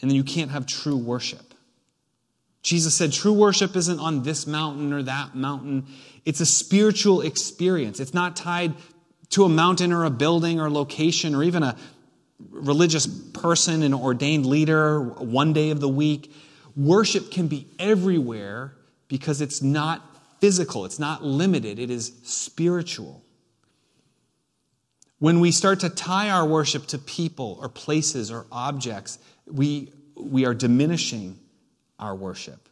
And 0.00 0.10
then 0.10 0.16
you 0.16 0.24
can't 0.24 0.50
have 0.50 0.66
true 0.66 0.96
worship. 0.96 1.54
Jesus 2.62 2.94
said 2.94 3.12
true 3.12 3.32
worship 3.32 3.76
isn't 3.76 3.98
on 3.98 4.22
this 4.22 4.46
mountain 4.46 4.92
or 4.92 5.02
that 5.02 5.34
mountain. 5.34 5.86
It's 6.24 6.40
a 6.40 6.46
spiritual 6.46 7.22
experience. 7.22 8.00
It's 8.00 8.14
not 8.14 8.36
tied 8.36 8.74
to 9.30 9.44
a 9.44 9.48
mountain 9.48 9.92
or 9.92 10.04
a 10.04 10.10
building 10.10 10.60
or 10.60 10.70
location 10.70 11.34
or 11.34 11.42
even 11.42 11.62
a 11.62 11.76
religious 12.50 13.06
person, 13.06 13.82
an 13.82 13.94
ordained 13.94 14.46
leader, 14.46 15.00
one 15.00 15.52
day 15.52 15.70
of 15.70 15.80
the 15.80 15.88
week. 15.88 16.32
Worship 16.76 17.30
can 17.30 17.48
be 17.48 17.66
everywhere 17.78 18.74
because 19.08 19.40
it's 19.40 19.62
not 19.62 20.16
physical, 20.40 20.84
it's 20.84 20.98
not 20.98 21.24
limited, 21.24 21.78
it 21.78 21.90
is 21.90 22.12
spiritual. 22.22 23.22
When 25.18 25.40
we 25.40 25.50
start 25.50 25.80
to 25.80 25.88
tie 25.88 26.30
our 26.30 26.46
worship 26.46 26.86
to 26.88 26.98
people 26.98 27.58
or 27.60 27.68
places 27.68 28.30
or 28.30 28.46
objects, 28.52 29.18
we, 29.50 29.92
we 30.14 30.44
are 30.44 30.54
diminishing 30.54 31.38
our 31.98 32.14
worship. 32.14 32.68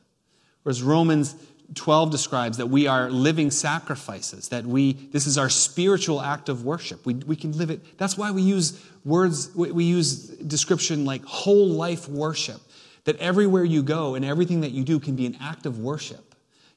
Whereas 0.63 0.83
Romans 0.83 1.35
12 1.75 2.11
describes 2.11 2.59
that 2.59 2.67
we 2.67 2.87
are 2.87 3.11
living 3.11 3.51
sacrifices, 3.51 4.49
that 4.51 4.65
we, 4.65 4.93
this 4.93 5.27
is 5.27 5.37
our 5.37 5.49
spiritual 5.49 6.21
act 6.23 6.49
of 6.49 6.65
worship. 6.65 7.05
We, 7.05 7.15
we 7.15 7.35
can 7.35 7.53
live 7.59 7.71
it. 7.71 7.99
That's 7.99 8.17
why 8.17 8.31
we 8.31 8.43
use 8.43 8.81
words, 9.05 9.53
we 9.55 9.85
use 9.85 10.29
description 10.29 11.05
like 11.05 11.25
whole 11.25 11.69
life 11.69 12.09
worship, 12.09 12.61
that 13.05 13.17
everywhere 13.17 13.65
you 13.65 13.83
go 13.83 14.15
and 14.15 14.25
everything 14.25 14.61
that 14.61 14.71
you 14.71 14.85
do 14.85 15.01
can 15.01 15.17
be 15.17 15.27
an 15.27 15.37
act 15.41 15.67
of 15.67 15.81
worship. 15.81 16.26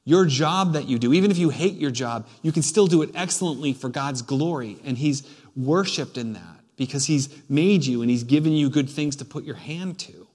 Your 0.04 0.24
job 0.24 0.72
that 0.72 0.88
you 0.88 0.98
do, 0.98 1.12
even 1.12 1.30
if 1.30 1.38
you 1.38 1.50
hate 1.50 1.74
your 1.74 1.90
job, 1.90 2.26
you 2.42 2.52
can 2.52 2.62
still 2.62 2.86
do 2.86 3.02
it 3.02 3.10
excellently 3.14 3.72
for 3.72 3.88
God's 3.88 4.22
glory. 4.22 4.78
And 4.84 4.96
He's 4.96 5.22
worshiped 5.54 6.16
in 6.16 6.32
that 6.32 6.60
because 6.76 7.06
He's 7.06 7.28
made 7.48 7.84
you 7.84 8.02
and 8.02 8.10
He's 8.10 8.24
given 8.24 8.52
you 8.52 8.70
good 8.70 8.88
things 8.88 9.16
to 9.16 9.24
put 9.24 9.44
your 9.44 9.56
hand 9.56 9.98
to. 10.00 10.26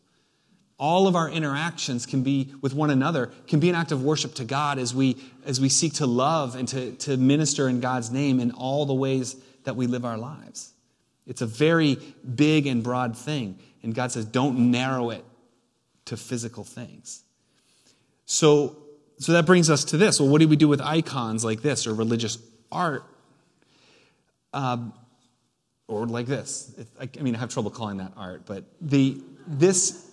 All 0.77 1.07
of 1.07 1.15
our 1.15 1.29
interactions 1.29 2.05
can 2.05 2.21
be 2.21 2.53
with 2.61 2.73
one 2.73 2.89
another, 2.89 3.31
can 3.47 3.59
be 3.59 3.69
an 3.69 3.75
act 3.75 3.91
of 3.91 4.03
worship 4.03 4.35
to 4.35 4.43
God 4.43 4.77
as 4.77 4.93
we, 4.93 5.17
as 5.45 5.61
we 5.61 5.69
seek 5.69 5.93
to 5.95 6.05
love 6.05 6.55
and 6.55 6.67
to, 6.67 6.91
to 6.97 7.15
minister 7.15 7.69
in 7.69 7.79
God's 7.79 8.11
name 8.11 8.39
in 8.41 8.51
all 8.51 8.85
the 8.85 8.93
ways 8.93 9.37
that 9.63 9.75
we 9.75 9.87
live 9.87 10.03
our 10.03 10.17
lives. 10.17 10.73
It's 11.25 11.41
a 11.41 11.45
very 11.45 11.97
big 12.35 12.67
and 12.67 12.83
broad 12.83 13.17
thing. 13.17 13.57
And 13.83 13.95
God 13.95 14.11
says, 14.11 14.25
don't 14.25 14.71
narrow 14.71 15.11
it 15.11 15.23
to 16.05 16.17
physical 16.17 16.63
things. 16.63 17.23
So, 18.25 18.75
so 19.17 19.31
that 19.31 19.45
brings 19.45 19.69
us 19.69 19.83
to 19.85 19.97
this. 19.97 20.19
Well, 20.19 20.29
what 20.29 20.41
do 20.41 20.47
we 20.47 20.55
do 20.55 20.67
with 20.67 20.81
icons 20.81 21.45
like 21.45 21.61
this 21.61 21.87
or 21.87 21.93
religious 21.93 22.37
art? 22.71 23.03
Um, 24.53 24.93
or 25.87 26.05
like 26.05 26.25
this. 26.25 26.73
I, 26.99 27.09
I 27.17 27.21
mean, 27.21 27.35
I 27.35 27.39
have 27.39 27.49
trouble 27.49 27.71
calling 27.71 27.97
that 27.97 28.13
art, 28.17 28.43
but 28.45 28.63
the 28.81 29.21
this. 29.47 30.09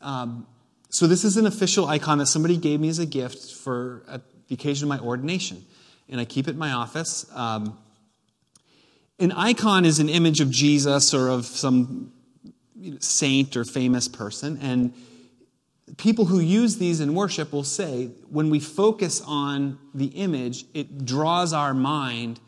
Um, 0.00 0.46
so 0.88 1.06
this 1.06 1.24
is 1.24 1.36
an 1.36 1.46
official 1.46 1.86
icon 1.86 2.18
that 2.18 2.26
somebody 2.26 2.56
gave 2.56 2.80
me 2.80 2.88
as 2.88 2.98
a 2.98 3.06
gift 3.06 3.54
for 3.54 4.02
at 4.08 4.22
the 4.48 4.54
occasion 4.54 4.84
of 4.84 4.88
my 4.88 4.98
ordination, 5.04 5.64
and 6.08 6.20
I 6.20 6.24
keep 6.24 6.48
it 6.48 6.52
in 6.52 6.58
my 6.58 6.72
office. 6.72 7.26
Um, 7.34 7.78
an 9.18 9.32
icon 9.32 9.84
is 9.84 9.98
an 10.00 10.08
image 10.08 10.40
of 10.40 10.50
Jesus 10.50 11.14
or 11.14 11.28
of 11.28 11.46
some 11.46 12.12
saint 12.98 13.56
or 13.56 13.64
famous 13.64 14.08
person, 14.08 14.58
and 14.60 14.92
people 15.96 16.26
who 16.26 16.40
use 16.40 16.78
these 16.78 17.00
in 17.00 17.14
worship 17.14 17.52
will 17.52 17.64
say 17.64 18.06
when 18.28 18.50
we 18.50 18.60
focus 18.60 19.20
on 19.26 19.78
the 19.94 20.06
image, 20.06 20.64
it 20.74 21.04
draws 21.04 21.52
our 21.52 21.74
mind 21.74 22.40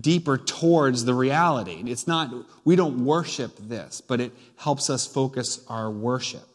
deeper 0.00 0.38
towards 0.38 1.04
the 1.04 1.14
reality. 1.14 1.82
It's 1.86 2.06
not, 2.06 2.32
we 2.64 2.76
don't 2.76 3.04
worship 3.04 3.56
this, 3.58 4.00
but 4.00 4.20
it 4.20 4.32
helps 4.56 4.88
us 4.88 5.06
focus 5.06 5.64
our 5.68 5.90
worship. 5.90 6.46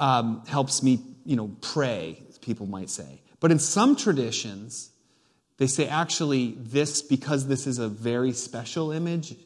Um, 0.00 0.44
helps 0.46 0.82
me, 0.82 1.00
you 1.24 1.36
know, 1.36 1.54
pray, 1.60 2.20
people 2.40 2.66
might 2.66 2.90
say. 2.90 3.20
But 3.38 3.52
in 3.52 3.60
some 3.60 3.94
traditions, 3.94 4.90
they 5.58 5.68
say 5.68 5.86
actually 5.86 6.56
this, 6.58 7.02
because 7.02 7.46
this 7.46 7.68
is 7.68 7.78
a 7.78 7.88
very 7.88 8.32
special 8.32 8.90
image 8.90 9.36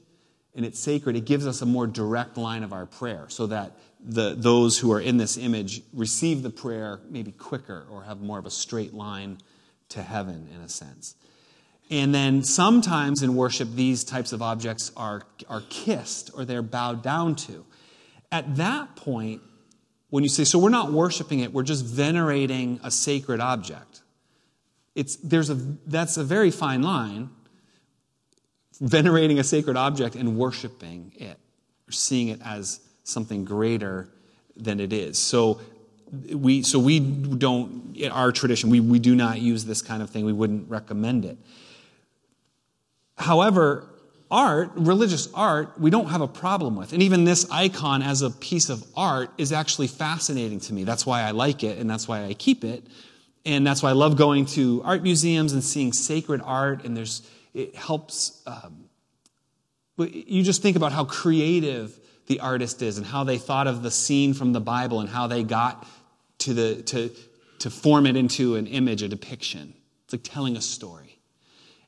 and 0.55 0.65
it's 0.65 0.79
sacred, 0.79 1.17
it 1.17 1.27
gives 1.27 1.47
us 1.47 1.61
a 1.61 1.67
more 1.67 1.87
direct 1.87 2.39
line 2.39 2.63
of 2.63 2.73
our 2.73 2.87
prayer 2.87 3.27
so 3.29 3.47
that 3.49 3.73
the, 4.07 4.35
those 4.37 4.79
who 4.79 4.93
are 4.93 5.01
in 5.01 5.17
this 5.17 5.37
image 5.37 5.83
receive 5.93 6.43
the 6.43 6.51
prayer 6.51 7.01
maybe 7.11 7.33
quicker 7.33 7.87
or 7.91 8.05
have 8.05 8.21
more 8.21 8.39
of 8.39 8.47
a 8.47 8.51
straight 8.51 8.95
line 8.95 9.39
to 9.89 10.03
heaven 10.03 10.49
in 10.55 10.61
a 10.61 10.69
sense. 10.69 11.17
And 11.91 12.15
then 12.15 12.43
sometimes 12.43 13.23
in 13.23 13.35
worship, 13.35 13.69
these 13.73 14.05
types 14.05 14.33
of 14.33 14.43
objects 14.43 14.93
are, 14.97 15.23
are 15.49 15.63
kissed 15.69 16.31
or 16.35 16.45
they're 16.45 16.63
bowed 16.63 17.03
down 17.03 17.35
to. 17.37 17.65
At 18.31 18.57
that 18.57 18.97
point, 18.97 19.43
when 20.11 20.23
you 20.23 20.31
say, 20.31 20.45
so 20.45 20.59
we're 20.59 20.71
not 20.71 20.93
worshiping 20.93 21.41
it, 21.41 21.53
we're 21.53 21.63
just 21.63 21.85
venerating 21.85 22.81
a 22.83 22.91
sacred 22.91 23.41
object. 23.41 24.03
It's, 24.95 25.17
there's 25.17 25.51
a, 25.51 25.55
that's 25.55 26.17
a 26.17 26.25
very 26.25 26.51
fine 26.51 26.83
line, 26.83 27.31
venerating 28.81 29.39
a 29.39 29.45
sacred 29.45 29.77
object 29.77 30.15
and 30.15 30.37
worshiping 30.37 31.13
it, 31.17 31.39
or 31.89 31.93
seeing 31.93 32.29
it 32.29 32.41
as 32.45 32.81
something 33.07 33.45
greater 33.45 34.09
than 34.57 34.81
it 34.81 34.93
is. 34.93 35.17
So 35.19 35.61
we, 36.33 36.63
so 36.63 36.79
we 36.79 37.01
don't, 37.01 37.97
in 37.97 38.11
our 38.11 38.33
tradition, 38.33 38.69
we, 38.69 38.81
we 38.81 38.99
do 38.99 39.15
not 39.15 39.41
use 39.41 39.65
this 39.65 39.81
kind 39.81 40.03
of 40.03 40.11
thing. 40.11 40.25
We 40.25 40.33
wouldn't 40.33 40.69
recommend 40.69 41.25
it. 41.25 41.39
However, 43.17 43.89
art, 44.31 44.73
religious 44.75 45.33
art, 45.35 45.79
we 45.81 45.91
don't 45.91 46.09
have 46.09 46.21
a 46.21 46.29
problem 46.29 46.77
with. 46.77 46.93
And 46.93 47.03
even 47.03 47.25
this 47.25 47.49
icon 47.51 48.03
as 48.03 48.23
a 48.23 48.31
piece 48.31 48.69
of 48.69 48.85
art 48.97 49.31
is 49.39 49.53
actually 49.53 49.87
fascinating 49.87 50.61
to 50.61 50.73
me. 50.73 50.85
That's 50.85 51.07
why 51.07 51.23
I 51.23 51.31
like 51.31 51.63
it 51.63 51.79
and 51.79 51.89
that's 51.89 52.09
why 52.09 52.25
I 52.25 52.35
keep 52.35 52.65
it. 52.65 52.85
And 53.45 53.65
that's 53.65 53.83
why 53.83 53.91
I 53.91 53.93
love 53.93 54.17
going 54.17 54.47
to 54.47 54.83
art 54.85 55.05
museums 55.05 55.53
and 55.53 55.63
seeing 55.63 55.93
sacred 55.93 56.41
art. 56.45 56.85
And 56.85 56.97
there's, 56.97 57.23
it 57.55 57.77
helps, 57.77 58.43
um, 58.47 58.89
you 59.97 60.43
just 60.43 60.61
think 60.61 60.77
about 60.77 60.91
how 60.91 61.05
creative 61.05 61.97
the 62.27 62.41
artist 62.41 62.83
is 62.83 62.99
and 62.99 63.07
how 63.07 63.25
they 63.25 63.39
thought 63.39 63.67
of 63.67 63.83
the 63.83 63.91
scene 63.91 64.35
from 64.35 64.53
the 64.53 64.61
Bible 64.61 65.01
and 65.01 65.09
how 65.09 65.27
they 65.27 65.43
got 65.43 65.87
to, 66.39 66.55
the, 66.55 66.83
to, 66.83 67.11
to 67.61 67.71
form 67.71 68.07
it 68.07 68.17
into 68.17 68.57
an 68.57 68.67
image, 68.67 69.03
a 69.03 69.09
depiction. 69.09 69.75
It's 70.05 70.15
like 70.15 70.23
telling 70.23 70.57
a 70.57 70.61
story. 70.61 71.19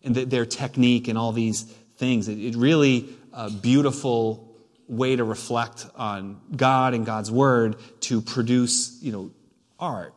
And 0.02 0.14
the, 0.14 0.24
their 0.24 0.46
technique 0.46 1.08
and 1.08 1.18
all 1.18 1.32
these 1.32 1.62
things. 1.96 2.28
It, 2.28 2.38
it 2.38 2.56
really 2.56 3.08
a 3.32 3.50
beautiful 3.50 4.56
way 4.86 5.16
to 5.16 5.24
reflect 5.24 5.86
on 5.96 6.40
God 6.56 6.94
and 6.94 7.04
God's 7.04 7.30
word 7.30 7.76
to 8.02 8.20
produce, 8.20 8.98
you 9.02 9.12
know, 9.12 9.30
art. 9.78 10.14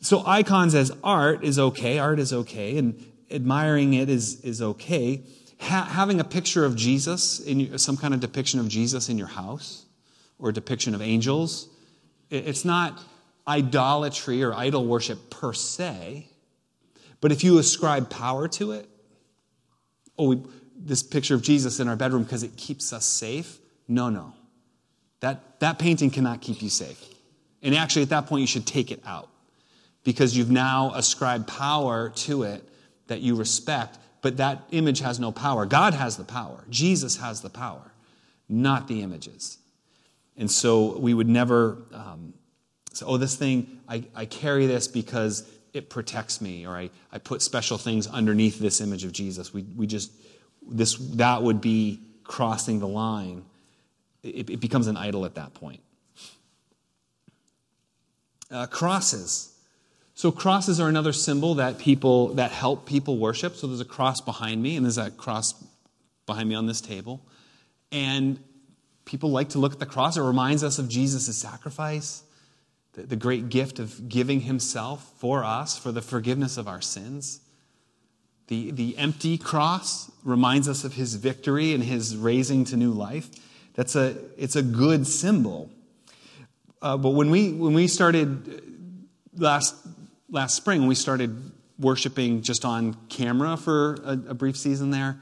So 0.00 0.22
icons 0.26 0.74
as 0.74 0.92
art 1.02 1.44
is 1.44 1.58
okay. 1.58 1.98
Art 1.98 2.18
is 2.18 2.32
okay. 2.32 2.76
And 2.76 3.04
admiring 3.30 3.94
it 3.94 4.10
is, 4.10 4.40
is 4.42 4.60
okay 4.60 5.22
ha- 5.62 5.84
having 5.84 6.20
a 6.20 6.24
picture 6.24 6.64
of 6.64 6.76
Jesus, 6.76 7.40
in 7.40 7.78
some 7.78 7.96
kind 7.96 8.14
of 8.14 8.20
depiction 8.20 8.60
of 8.60 8.68
Jesus 8.68 9.08
in 9.08 9.18
your 9.18 9.28
house, 9.28 9.86
or 10.38 10.50
a 10.50 10.52
depiction 10.52 10.94
of 10.94 11.00
angels, 11.00 11.68
it's 12.30 12.64
not 12.64 13.00
idolatry 13.46 14.42
or 14.42 14.54
idol 14.54 14.86
worship 14.86 15.30
per 15.30 15.52
se, 15.52 16.26
but 17.20 17.30
if 17.30 17.44
you 17.44 17.58
ascribe 17.58 18.10
power 18.10 18.48
to 18.48 18.72
it, 18.72 18.88
oh, 20.18 20.28
we, 20.28 20.42
this 20.76 21.02
picture 21.02 21.34
of 21.34 21.42
Jesus 21.42 21.78
in 21.78 21.88
our 21.88 21.96
bedroom 21.96 22.24
because 22.24 22.42
it 22.42 22.56
keeps 22.56 22.92
us 22.92 23.04
safe, 23.04 23.58
no, 23.86 24.08
no. 24.08 24.32
That, 25.20 25.60
that 25.60 25.78
painting 25.78 26.10
cannot 26.10 26.40
keep 26.40 26.62
you 26.62 26.68
safe. 26.68 27.00
And 27.62 27.76
actually, 27.76 28.02
at 28.02 28.08
that 28.08 28.26
point, 28.26 28.40
you 28.40 28.46
should 28.48 28.66
take 28.66 28.90
it 28.90 29.00
out 29.06 29.28
because 30.02 30.36
you've 30.36 30.50
now 30.50 30.92
ascribed 30.94 31.46
power 31.46 32.10
to 32.10 32.42
it 32.42 32.68
that 33.06 33.20
you 33.20 33.36
respect 33.36 33.98
but 34.22 34.38
that 34.38 34.62
image 34.70 35.00
has 35.00 35.20
no 35.20 35.32
power. 35.32 35.66
God 35.66 35.94
has 35.94 36.16
the 36.16 36.24
power. 36.24 36.64
Jesus 36.70 37.16
has 37.16 37.42
the 37.42 37.50
power, 37.50 37.92
not 38.48 38.88
the 38.88 39.02
images. 39.02 39.58
And 40.36 40.50
so 40.50 40.96
we 40.98 41.12
would 41.12 41.28
never 41.28 41.78
um, 41.92 42.32
say, 42.92 43.04
oh, 43.06 43.18
this 43.18 43.36
thing, 43.36 43.80
I, 43.88 44.04
I 44.14 44.24
carry 44.24 44.66
this 44.66 44.88
because 44.88 45.46
it 45.74 45.90
protects 45.90 46.40
me, 46.40 46.66
or 46.66 46.76
I, 46.76 46.90
I 47.10 47.18
put 47.18 47.42
special 47.42 47.78
things 47.78 48.06
underneath 48.06 48.58
this 48.58 48.80
image 48.80 49.04
of 49.04 49.12
Jesus. 49.12 49.52
We, 49.52 49.62
we 49.76 49.86
just, 49.86 50.12
this, 50.66 50.96
that 51.16 51.42
would 51.42 51.60
be 51.60 52.00
crossing 52.24 52.78
the 52.78 52.88
line. 52.88 53.44
It, 54.22 54.50
it 54.50 54.60
becomes 54.60 54.86
an 54.86 54.96
idol 54.96 55.24
at 55.24 55.34
that 55.34 55.54
point. 55.54 55.80
Uh, 58.50 58.66
crosses. 58.66 59.51
So 60.14 60.30
crosses 60.30 60.78
are 60.78 60.88
another 60.88 61.12
symbol 61.12 61.54
that 61.54 61.78
people 61.78 62.34
that 62.34 62.50
help 62.50 62.86
people 62.86 63.18
worship. 63.18 63.56
So 63.56 63.66
there's 63.66 63.80
a 63.80 63.84
cross 63.84 64.20
behind 64.20 64.62
me, 64.62 64.76
and 64.76 64.84
there's 64.84 64.98
a 64.98 65.10
cross 65.10 65.54
behind 66.26 66.48
me 66.48 66.54
on 66.54 66.66
this 66.66 66.80
table. 66.80 67.22
And 67.90 68.38
people 69.04 69.30
like 69.30 69.50
to 69.50 69.58
look 69.58 69.72
at 69.72 69.78
the 69.78 69.86
cross. 69.86 70.16
It 70.16 70.22
reminds 70.22 70.62
us 70.62 70.78
of 70.78 70.88
Jesus' 70.88 71.36
sacrifice, 71.36 72.22
the, 72.92 73.02
the 73.02 73.16
great 73.16 73.48
gift 73.48 73.78
of 73.78 74.08
giving 74.08 74.40
himself 74.42 75.12
for 75.18 75.44
us 75.44 75.78
for 75.78 75.92
the 75.92 76.02
forgiveness 76.02 76.56
of 76.56 76.68
our 76.68 76.80
sins. 76.80 77.40
The, 78.48 78.70
the 78.70 78.98
empty 78.98 79.38
cross 79.38 80.10
reminds 80.24 80.68
us 80.68 80.84
of 80.84 80.94
his 80.94 81.14
victory 81.14 81.72
and 81.72 81.82
his 81.82 82.16
raising 82.16 82.64
to 82.66 82.76
new 82.76 82.92
life. 82.92 83.30
That's 83.74 83.96
a, 83.96 84.16
it's 84.36 84.56
a 84.56 84.62
good 84.62 85.06
symbol. 85.06 85.70
Uh, 86.82 86.96
but 86.96 87.10
when 87.10 87.30
we, 87.30 87.52
when 87.52 87.72
we 87.72 87.86
started 87.86 88.62
last 89.36 89.74
last 90.32 90.56
spring, 90.56 90.80
when 90.80 90.88
we 90.88 90.96
started 90.96 91.52
worshiping 91.78 92.42
just 92.42 92.64
on 92.64 92.94
camera 93.08 93.56
for 93.56 93.94
a, 94.04 94.12
a 94.30 94.34
brief 94.34 94.56
season 94.56 94.90
there. 94.90 95.20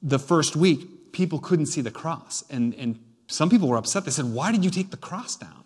The 0.00 0.18
first 0.18 0.56
week, 0.56 1.12
people 1.12 1.38
couldn't 1.38 1.66
see 1.66 1.80
the 1.80 1.90
cross. 1.90 2.44
And, 2.48 2.74
and 2.76 2.98
some 3.26 3.50
people 3.50 3.68
were 3.68 3.76
upset. 3.76 4.04
They 4.04 4.10
said, 4.10 4.26
Why 4.26 4.52
did 4.52 4.64
you 4.64 4.70
take 4.70 4.90
the 4.90 4.96
cross 4.96 5.36
down? 5.36 5.64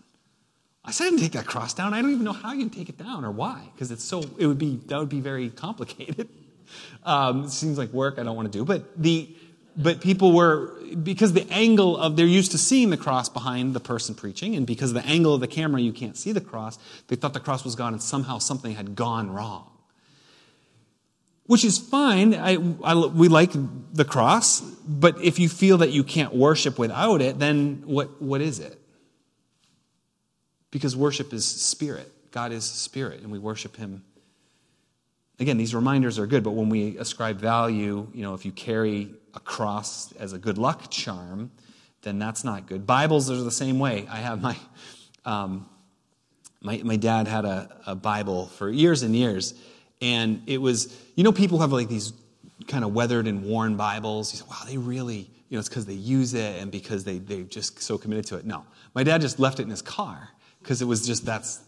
I 0.84 0.90
said, 0.90 1.04
I 1.04 1.10
didn't 1.10 1.22
take 1.22 1.32
that 1.32 1.46
cross 1.46 1.74
down. 1.74 1.94
I 1.94 2.02
don't 2.02 2.10
even 2.10 2.24
know 2.24 2.32
how 2.32 2.52
you 2.52 2.60
can 2.60 2.70
take 2.70 2.88
it 2.88 2.98
down 2.98 3.24
or 3.24 3.30
why, 3.30 3.68
because 3.72 3.92
it's 3.92 4.02
so, 4.02 4.24
it 4.36 4.46
would 4.46 4.58
be, 4.58 4.80
that 4.86 4.98
would 4.98 5.08
be 5.08 5.20
very 5.20 5.50
complicated. 5.50 6.28
Um, 7.04 7.44
it 7.44 7.50
seems 7.50 7.76
like 7.76 7.90
work 7.90 8.18
I 8.18 8.22
don't 8.22 8.34
want 8.34 8.50
to 8.50 8.58
do. 8.58 8.64
But 8.64 8.96
the, 8.96 9.36
but 9.76 10.00
people 10.00 10.32
were 10.32 10.74
because 11.02 11.32
the 11.32 11.48
angle 11.50 11.96
of 11.96 12.16
they're 12.16 12.26
used 12.26 12.50
to 12.52 12.58
seeing 12.58 12.90
the 12.90 12.96
cross 12.96 13.28
behind 13.28 13.74
the 13.74 13.80
person 13.80 14.14
preaching 14.14 14.54
and 14.54 14.66
because 14.66 14.92
the 14.92 15.04
angle 15.06 15.34
of 15.34 15.40
the 15.40 15.46
camera 15.46 15.80
you 15.80 15.92
can't 15.92 16.16
see 16.16 16.32
the 16.32 16.40
cross 16.40 16.78
they 17.08 17.16
thought 17.16 17.32
the 17.32 17.40
cross 17.40 17.64
was 17.64 17.74
gone 17.74 17.92
and 17.92 18.02
somehow 18.02 18.38
something 18.38 18.74
had 18.74 18.94
gone 18.94 19.30
wrong. 19.30 19.68
Which 21.46 21.64
is 21.64 21.76
fine. 21.76 22.34
I, 22.34 22.56
I, 22.84 22.94
we 22.94 23.28
like 23.28 23.50
the 23.92 24.04
cross 24.04 24.60
but 24.60 25.20
if 25.20 25.38
you 25.38 25.48
feel 25.48 25.78
that 25.78 25.90
you 25.90 26.04
can't 26.04 26.34
worship 26.34 26.78
without 26.78 27.22
it 27.22 27.38
then 27.38 27.82
what, 27.86 28.20
what 28.20 28.40
is 28.40 28.58
it? 28.58 28.78
Because 30.70 30.96
worship 30.96 31.32
is 31.32 31.46
spirit. 31.46 32.10
God 32.30 32.52
is 32.52 32.64
spirit 32.64 33.20
and 33.20 33.30
we 33.30 33.38
worship 33.38 33.76
him 33.76 34.04
again 35.42 35.58
these 35.58 35.74
reminders 35.74 36.18
are 36.18 36.26
good 36.26 36.42
but 36.42 36.52
when 36.52 36.68
we 36.68 36.96
ascribe 36.96 37.38
value 37.38 38.06
you 38.14 38.22
know 38.22 38.34
if 38.34 38.44
you 38.44 38.52
carry 38.52 39.10
a 39.34 39.40
cross 39.40 40.12
as 40.12 40.32
a 40.32 40.38
good 40.38 40.58
luck 40.58 40.90
charm, 40.90 41.50
then 42.02 42.18
that's 42.18 42.44
not 42.44 42.66
good. 42.66 42.86
Bibles 42.86 43.30
are 43.30 43.36
the 43.36 43.50
same 43.50 43.78
way. 43.78 44.06
I 44.10 44.16
have 44.16 44.42
my, 44.42 44.56
um, 45.24 45.68
my, 46.60 46.80
my 46.84 46.96
dad 46.96 47.28
had 47.28 47.44
a, 47.44 47.74
a 47.86 47.94
Bible 47.94 48.46
for 48.46 48.68
years 48.68 49.02
and 49.02 49.14
years, 49.14 49.54
and 50.00 50.42
it 50.46 50.58
was, 50.58 50.96
you 51.14 51.24
know, 51.24 51.32
people 51.32 51.60
have 51.60 51.72
like 51.72 51.88
these 51.88 52.12
kind 52.66 52.84
of 52.84 52.92
weathered 52.92 53.26
and 53.26 53.44
worn 53.44 53.76
Bibles. 53.76 54.30
He 54.30 54.36
said, 54.36 54.48
wow, 54.48 54.62
they 54.66 54.76
really, 54.76 55.30
you 55.48 55.56
know, 55.56 55.58
it's 55.58 55.68
because 55.68 55.86
they 55.86 55.94
use 55.94 56.34
it 56.34 56.60
and 56.60 56.70
because 56.70 57.04
they, 57.04 57.18
they're 57.18 57.42
just 57.42 57.80
so 57.80 57.98
committed 57.98 58.26
to 58.26 58.36
it. 58.36 58.44
No, 58.44 58.64
my 58.94 59.02
dad 59.02 59.20
just 59.20 59.38
left 59.38 59.60
it 59.60 59.62
in 59.62 59.70
his 59.70 59.82
car 59.82 60.28
because 60.60 60.82
it 60.82 60.86
was 60.86 61.06
just, 61.06 61.24
that's, 61.24 61.60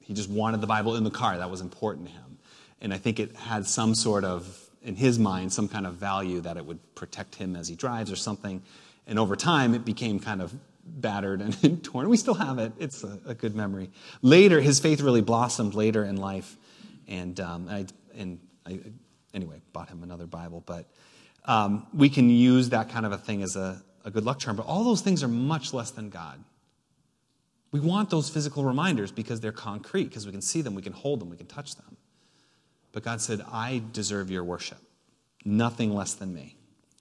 he 0.00 0.14
just 0.14 0.28
wanted 0.28 0.60
the 0.60 0.66
Bible 0.66 0.96
in 0.96 1.04
the 1.04 1.10
car. 1.10 1.38
That 1.38 1.50
was 1.50 1.60
important 1.60 2.08
to 2.08 2.12
him. 2.12 2.31
And 2.82 2.92
I 2.92 2.98
think 2.98 3.18
it 3.18 3.34
had 3.36 3.66
some 3.66 3.94
sort 3.94 4.24
of 4.24 4.68
in 4.82 4.96
his 4.96 5.18
mind, 5.18 5.52
some 5.52 5.68
kind 5.68 5.86
of 5.86 5.94
value 5.94 6.40
that 6.40 6.56
it 6.56 6.66
would 6.66 6.94
protect 6.94 7.36
him 7.36 7.56
as 7.56 7.68
he 7.68 7.76
drives 7.76 8.10
or 8.10 8.16
something. 8.16 8.60
And 9.06 9.18
over 9.18 9.36
time, 9.36 9.74
it 9.74 9.84
became 9.84 10.18
kind 10.18 10.42
of 10.42 10.52
battered 10.84 11.40
and 11.40 11.84
torn. 11.84 12.08
We 12.08 12.16
still 12.16 12.34
have 12.34 12.58
it. 12.58 12.72
It's 12.78 13.04
a, 13.04 13.18
a, 13.24 13.34
good 13.34 13.54
memory. 13.54 13.90
Later, 14.20 14.60
his 14.60 14.80
faith 14.80 15.00
really 15.00 15.20
blossomed 15.20 15.74
later 15.74 16.04
in 16.04 16.16
life. 16.16 16.56
And, 17.06 17.38
um, 17.38 17.68
I, 17.68 17.86
and 18.16 18.40
I, 18.66 18.80
anyway, 19.32 19.60
bought 19.72 19.88
him 19.88 20.02
another 20.02 20.26
Bible. 20.26 20.62
But 20.66 20.86
um, 21.44 21.86
we 21.94 22.08
can 22.08 22.28
use 22.28 22.70
that 22.70 22.90
kind 22.90 23.06
of 23.06 23.12
a 23.12 23.18
thing 23.18 23.42
as 23.42 23.54
a, 23.54 23.80
a 24.04 24.10
good 24.10 24.24
luck 24.24 24.40
charm. 24.40 24.56
But 24.56 24.66
all 24.66 24.82
those 24.82 25.02
things 25.02 25.22
are 25.22 25.28
much 25.28 25.72
less 25.72 25.92
than 25.92 26.10
God. 26.10 26.42
We 27.70 27.78
want 27.78 28.10
those 28.10 28.28
physical 28.28 28.64
reminders 28.64 29.12
because 29.12 29.40
they're 29.40 29.52
concrete, 29.52 30.04
because 30.04 30.26
we 30.26 30.32
can 30.32 30.42
see 30.42 30.60
them, 30.62 30.74
we 30.74 30.82
can 30.82 30.92
hold 30.92 31.20
them, 31.20 31.30
we 31.30 31.36
can 31.36 31.46
touch 31.46 31.76
them. 31.76 31.96
But 32.92 33.02
God 33.02 33.20
said, 33.20 33.42
I 33.50 33.82
deserve 33.92 34.30
your 34.30 34.44
worship. 34.44 34.78
Nothing 35.44 35.94
less 35.94 36.14
than 36.14 36.32
me. 36.32 36.56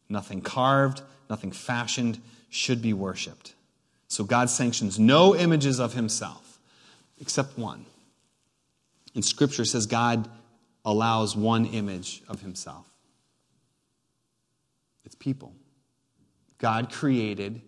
Nothing 0.10 0.42
carved, 0.42 1.02
nothing 1.30 1.52
fashioned 1.52 2.20
should 2.50 2.82
be 2.82 2.94
worshiped. 2.94 3.54
So 4.08 4.24
God 4.24 4.50
sanctions 4.50 5.00
no 5.00 5.36
images 5.36 5.80
of 5.80 5.94
himself 5.94 6.60
except 7.20 7.58
one. 7.58 7.86
And 9.16 9.24
scripture 9.24 9.66
says 9.66 9.86
God 9.86 10.30
allows 10.84 11.36
one 11.36 11.66
image 11.66 12.22
of 12.28 12.42
himself. 12.42 12.90
It's 15.06 15.16
people. 15.16 15.54
God 16.58 16.92
created 16.92 17.62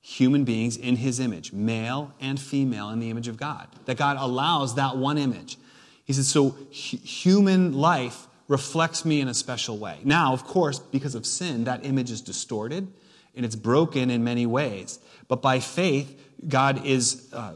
human 0.00 0.44
beings 0.44 0.76
in 0.76 0.96
his 0.96 1.18
image, 1.18 1.52
male 1.52 2.12
and 2.20 2.38
female 2.38 2.90
in 2.90 3.00
the 3.00 3.10
image 3.10 3.28
of 3.28 3.36
God. 3.36 3.68
That 3.86 3.96
God 3.96 4.16
allows 4.18 4.74
that 4.74 4.96
one 4.96 5.18
image. 5.18 5.56
He 6.04 6.12
says, 6.12 6.28
so 6.28 6.50
human 6.70 7.72
life 7.72 8.26
reflects 8.46 9.04
me 9.04 9.20
in 9.20 9.28
a 9.28 9.34
special 9.34 9.78
way. 9.78 9.98
Now, 10.04 10.32
of 10.32 10.44
course, 10.44 10.78
because 10.78 11.14
of 11.14 11.24
sin, 11.24 11.64
that 11.64 11.84
image 11.84 12.10
is 12.10 12.20
distorted 12.20 12.88
and 13.34 13.44
it's 13.44 13.56
broken 13.56 14.10
in 14.10 14.22
many 14.22 14.46
ways. 14.46 14.98
But 15.28 15.40
by 15.40 15.60
faith, 15.60 16.20
God 16.46 16.84
is 16.84 17.28
uh, 17.32 17.54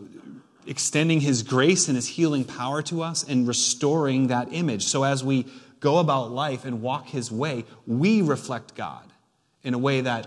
extending 0.67 1.21
his 1.21 1.43
grace 1.43 1.89
and 1.89 1.97
his 1.97 2.09
healing 2.09 2.45
power 2.45 2.81
to 2.83 3.03
us 3.03 3.23
and 3.23 3.47
restoring 3.47 4.29
that 4.29 4.49
image. 4.51 4.85
So 4.85 5.05
as 5.05 5.23
we 5.23 5.47
go 5.81 5.99
about 5.99 6.31
life 6.31 6.65
and 6.65 6.81
walk 6.81 7.09
his 7.09 7.31
way, 7.31 7.65
we 7.87 8.23
reflect 8.23 8.75
God 8.75 9.05
in 9.63 9.75
a 9.75 9.79
way 9.79 10.01
that 10.01 10.27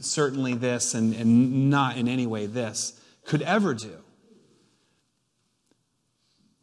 certainly 0.00 0.54
this 0.54 0.94
and, 0.94 1.14
and 1.14 1.70
not 1.70 1.96
in 1.96 2.08
any 2.08 2.26
way 2.26 2.46
this 2.46 2.98
could 3.24 3.42
ever 3.42 3.74
do 3.74 4.02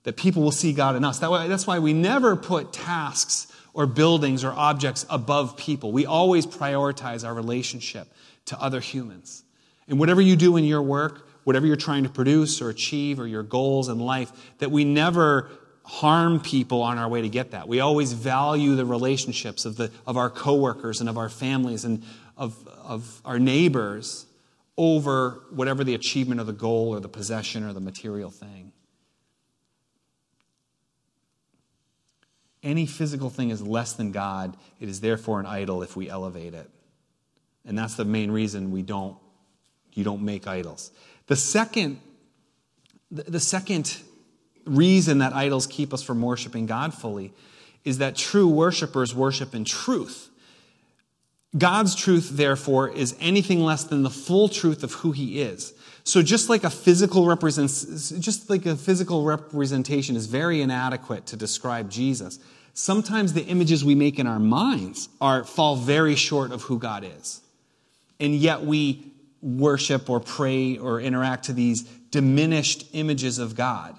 that 0.04 0.18
people 0.18 0.44
will 0.44 0.52
see 0.52 0.74
God 0.74 0.96
in 0.96 1.04
us. 1.04 1.20
That 1.20 1.32
way, 1.32 1.48
that's 1.48 1.66
why 1.66 1.80
we 1.80 1.94
never 1.94 2.36
put 2.36 2.74
tasks 2.74 3.48
or 3.74 3.86
buildings 3.86 4.44
or 4.44 4.52
objects 4.52 5.06
above 5.10 5.58
people. 5.58 5.92
We 5.92 6.06
always 6.06 6.46
prioritize 6.46 7.26
our 7.26 7.34
relationship 7.34 8.08
to 8.46 8.60
other 8.62 8.80
humans. 8.80 9.44
And 9.88 10.00
whatever 10.00 10.22
you 10.22 10.36
do 10.36 10.58
in 10.58 10.66
your 10.66 10.82
work, 10.82 11.28
whatever 11.44 11.66
you're 11.66 11.76
trying 11.76 12.04
to 12.04 12.10
produce 12.10 12.62
or 12.62 12.70
achieve 12.70 13.20
or 13.20 13.28
your 13.28 13.44
goals 13.44 13.90
in 13.90 14.00
life, 14.00 14.32
that 14.60 14.72
we 14.72 14.86
never 14.86 15.50
harm 15.86 16.40
people 16.40 16.82
on 16.82 16.98
our 16.98 17.10
way 17.10 17.22
to 17.22 17.30
get 17.30 17.52
that. 17.52 17.68
We 17.68 17.80
always 17.80 18.14
value 18.14 18.76
the 18.76 18.86
relationships 18.86 19.66
of, 19.66 19.76
the, 19.76 19.92
of 20.08 20.16
our 20.18 20.30
coworkers 20.30 21.02
and 21.02 21.10
of 21.10 21.18
our 21.18 21.30
families 21.30 21.84
and 21.84 22.04
of, 22.38 22.68
of 22.68 23.22
our 23.26 23.40
neighbors 23.40 24.26
over 24.78 25.44
whatever 25.52 25.84
the 25.84 25.94
achievement 25.94 26.40
or 26.40 26.46
the 26.46 26.54
goal 26.54 26.90
or 26.90 27.00
the 27.00 27.10
possession 27.10 27.64
or 27.64 27.74
the 27.74 27.80
material 27.80 28.30
thing. 28.30 28.73
Any 32.64 32.86
physical 32.86 33.30
thing 33.30 33.50
is 33.50 33.62
less 33.62 33.94
than 33.94 34.12
God. 34.12 34.56
It 34.80 34.88
is 34.88 35.02
therefore 35.02 35.40
an 35.40 35.46
idol 35.46 35.84
if 35.84 35.96
we 35.96 36.10
elevate 36.10 36.54
it. 36.54 36.70
And 37.66 37.78
that's 37.78 37.96
the 37.96 38.06
main 38.06 38.32
reason 38.32 38.72
we 38.72 38.82
don't, 38.82 39.18
you 39.94 40.04
don't 40.04 40.22
make 40.22 40.48
idols. 40.48 40.92
The 41.28 41.36
second, 41.36 42.00
the 43.12 43.40
second 43.40 43.98
reason 44.66 45.20
that 45.20 45.34
idols 45.34 45.68
keep 45.68 45.94
us 45.94 46.02
from 46.02 46.22
worshiping 46.22 46.66
God 46.66 46.94
fully 46.94 47.34
is 47.84 47.98
that 47.98 48.16
true 48.16 48.48
worshipers 48.48 49.14
worship 49.14 49.54
in 49.54 49.66
truth. 49.66 50.30
God's 51.58 51.96
truth, 51.96 52.32
therefore, 52.34 52.90
is 52.90 53.16
anything 53.20 53.60
less 53.60 53.84
than 53.84 54.04
the 54.04 54.10
full 54.10 54.48
truth 54.50 54.84
of 54.84 54.94
who 54.94 55.12
He 55.12 55.42
is. 55.42 55.74
So 56.04 56.22
just 56.22 56.50
like 56.50 56.64
a 56.64 56.70
physical 56.70 57.26
represents, 57.26 58.10
just 58.12 58.50
like 58.50 58.66
a 58.66 58.76
physical 58.76 59.24
representation 59.24 60.16
is 60.16 60.26
very 60.26 60.62
inadequate 60.62 61.26
to 61.28 61.38
describe 61.38 61.90
Jesus, 61.90 62.40
sometimes 62.74 63.34
the 63.34 63.46
images 63.46 63.86
we 63.86 63.96
make 63.96 64.20
in 64.20 64.28
our 64.28 64.40
minds 64.40 65.08
are 65.22 65.44
fall 65.44 65.76
very 65.76 66.16
short 66.16 66.52
of 66.52 66.64
who 66.64 66.78
God 66.78 67.06
is. 67.06 67.42
And 68.20 68.36
yet 68.36 68.64
we 68.64 69.12
worship 69.42 70.10
or 70.10 70.20
pray 70.20 70.78
or 70.78 71.00
interact 71.00 71.46
to 71.46 71.54
these 71.54 71.84
diminished 72.12 72.88
images 72.94 73.40
of 73.40 73.56
God. 73.56 73.98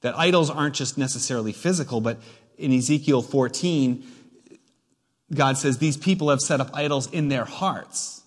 That 0.00 0.18
idols 0.18 0.50
aren't 0.50 0.74
just 0.74 0.98
necessarily 0.98 1.52
physical, 1.52 2.00
but 2.00 2.18
in 2.56 2.72
Ezekiel 2.72 3.22
14, 3.22 4.04
God 5.32 5.58
says, 5.58 5.78
These 5.78 5.96
people 5.96 6.30
have 6.30 6.40
set 6.40 6.60
up 6.60 6.70
idols 6.74 7.10
in 7.10 7.28
their 7.28 7.44
hearts. 7.44 8.19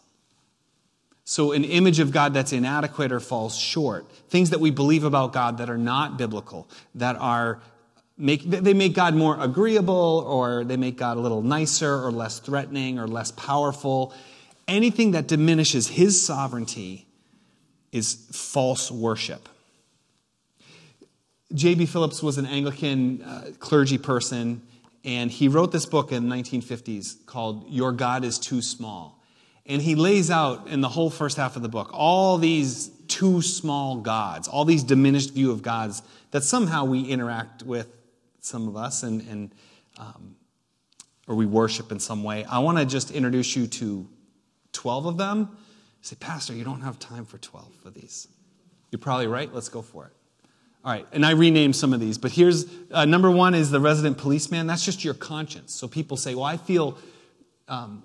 So, 1.25 1.53
an 1.53 1.63
image 1.63 1.99
of 1.99 2.11
God 2.11 2.33
that's 2.33 2.51
inadequate 2.51 3.11
or 3.11 3.19
falls 3.19 3.57
short, 3.57 4.11
things 4.29 4.49
that 4.49 4.59
we 4.59 4.71
believe 4.71 5.05
about 5.05 5.31
God 5.31 5.57
that 5.59 5.69
are 5.69 5.77
not 5.77 6.17
biblical, 6.17 6.67
that 6.95 7.15
are 7.15 7.61
make 8.17 8.43
they 8.43 8.73
make 8.73 8.93
God 8.93 9.15
more 9.15 9.39
agreeable 9.39 10.25
or 10.27 10.63
they 10.63 10.77
make 10.77 10.97
God 10.97 11.17
a 11.17 11.19
little 11.21 11.41
nicer 11.41 12.03
or 12.03 12.11
less 12.11 12.39
threatening 12.39 12.99
or 12.99 13.07
less 13.07 13.31
powerful. 13.31 14.13
Anything 14.67 15.11
that 15.11 15.27
diminishes 15.27 15.87
his 15.87 16.25
sovereignty 16.25 17.05
is 17.91 18.15
false 18.31 18.91
worship. 18.91 19.47
J.B. 21.53 21.85
Phillips 21.85 22.23
was 22.23 22.37
an 22.37 22.47
Anglican 22.47 23.21
uh, 23.21 23.51
clergy 23.59 23.99
person, 23.99 24.63
and 25.05 25.29
he 25.29 25.47
wrote 25.47 25.71
this 25.71 25.85
book 25.85 26.11
in 26.11 26.27
the 26.27 26.35
1950s 26.35 27.25
called 27.27 27.69
Your 27.69 27.91
God 27.91 28.23
is 28.23 28.39
Too 28.39 28.61
Small. 28.61 29.22
And 29.65 29.81
he 29.81 29.95
lays 29.95 30.29
out 30.29 30.67
in 30.67 30.81
the 30.81 30.89
whole 30.89 31.09
first 31.09 31.37
half 31.37 31.55
of 31.55 31.61
the 31.61 31.69
book 31.69 31.89
all 31.93 32.37
these 32.37 32.89
too 33.07 33.41
small 33.41 33.97
gods, 33.97 34.47
all 34.47 34.65
these 34.65 34.83
diminished 34.83 35.33
view 35.33 35.51
of 35.51 35.61
gods 35.61 36.01
that 36.31 36.43
somehow 36.43 36.85
we 36.85 37.03
interact 37.03 37.63
with, 37.63 37.87
some 38.41 38.67
of 38.67 38.75
us, 38.75 39.03
and, 39.03 39.21
and 39.29 39.55
um, 39.97 40.35
or 41.27 41.35
we 41.35 41.45
worship 41.45 41.91
in 41.91 41.99
some 41.99 42.23
way. 42.23 42.43
I 42.45 42.59
want 42.59 42.77
to 42.77 42.85
just 42.85 43.11
introduce 43.11 43.55
you 43.55 43.67
to 43.67 44.07
12 44.73 45.05
of 45.05 45.17
them. 45.17 45.39
You 45.39 45.47
say, 46.01 46.17
Pastor, 46.19 46.53
you 46.53 46.63
don't 46.63 46.81
have 46.81 46.99
time 46.99 47.25
for 47.25 47.37
12 47.37 47.67
of 47.85 47.93
these. 47.93 48.27
You're 48.91 48.99
probably 48.99 49.27
right. 49.27 49.53
Let's 49.53 49.69
go 49.69 49.81
for 49.81 50.07
it. 50.07 50.13
All 50.85 50.91
right, 50.91 51.07
and 51.13 51.25
I 51.25 51.31
renamed 51.31 51.77
some 51.77 51.93
of 51.93 52.01
these, 52.01 52.17
but 52.17 52.31
here's 52.31 52.65
uh, 52.91 53.05
number 53.05 53.31
one 53.31 53.55
is 53.55 53.71
the 53.71 53.79
resident 53.79 54.17
policeman. 54.17 54.67
That's 54.67 54.83
just 54.83 55.05
your 55.05 55.13
conscience. 55.13 55.73
So 55.73 55.87
people 55.87 56.17
say, 56.17 56.35
well, 56.35 56.43
I 56.43 56.57
feel 56.57 56.97
um, 57.69 58.03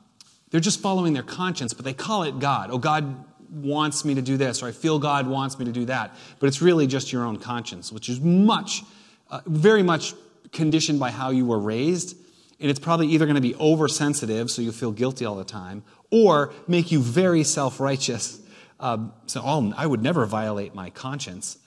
they're 0.51 0.61
just 0.61 0.81
following 0.81 1.13
their 1.13 1.23
conscience, 1.23 1.73
but 1.73 1.85
they 1.85 1.93
call 1.93 2.23
it 2.23 2.39
God. 2.39 2.71
Oh, 2.71 2.79
God 2.79 3.25
wants 3.51 4.05
me 4.05 4.15
to 4.15 4.23
do 4.23 4.37
this, 4.37 4.63
or 4.63 4.69
I 4.69 4.73
feel 4.73 4.99
God 4.99 5.27
wants 5.27 5.59
me 5.59 5.65
to 5.65 5.73
do 5.73 5.85
that. 5.87 6.15
But 6.39 6.47
it's 6.49 6.63
really 6.63 6.87
just 6.87 7.13
your 7.13 7.25
own 7.25 7.39
conscience, 7.39 7.93
which 7.93 8.09
is 8.09 8.21
much, 8.21 8.83
uh, 9.31 9.41
very 9.47 9.83
much 9.83 10.15
conditioned 10.53 11.01
by 11.01 11.11
how 11.11 11.31
you 11.31 11.47
were 11.47 11.59
raised. 11.59 12.17
And 12.61 12.71
it's 12.71 12.81
probably 12.81 13.09
either 13.09 13.25
going 13.25 13.37
to 13.37 13.41
be 13.41 13.55
oversensitive, 13.55 14.51
so 14.51 14.63
you 14.63 14.73
feel 14.73 14.91
guilty 14.91 15.25
all 15.25 15.37
the 15.37 15.45
time, 15.45 15.85
or 16.11 16.53
make 16.67 16.91
you 16.91 17.01
very 17.01 17.45
self 17.45 17.79
righteous. 17.79 18.41
Um, 18.81 19.13
so, 19.27 19.43
I 19.77 19.87
would 19.87 20.03
never 20.03 20.25
violate 20.25 20.75
my 20.75 20.91
conscience. 20.91 21.59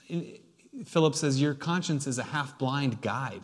Philip 0.84 1.14
says, 1.14 1.40
Your 1.40 1.54
conscience 1.54 2.06
is 2.06 2.18
a 2.18 2.24
half 2.24 2.58
blind 2.58 3.00
guide. 3.00 3.42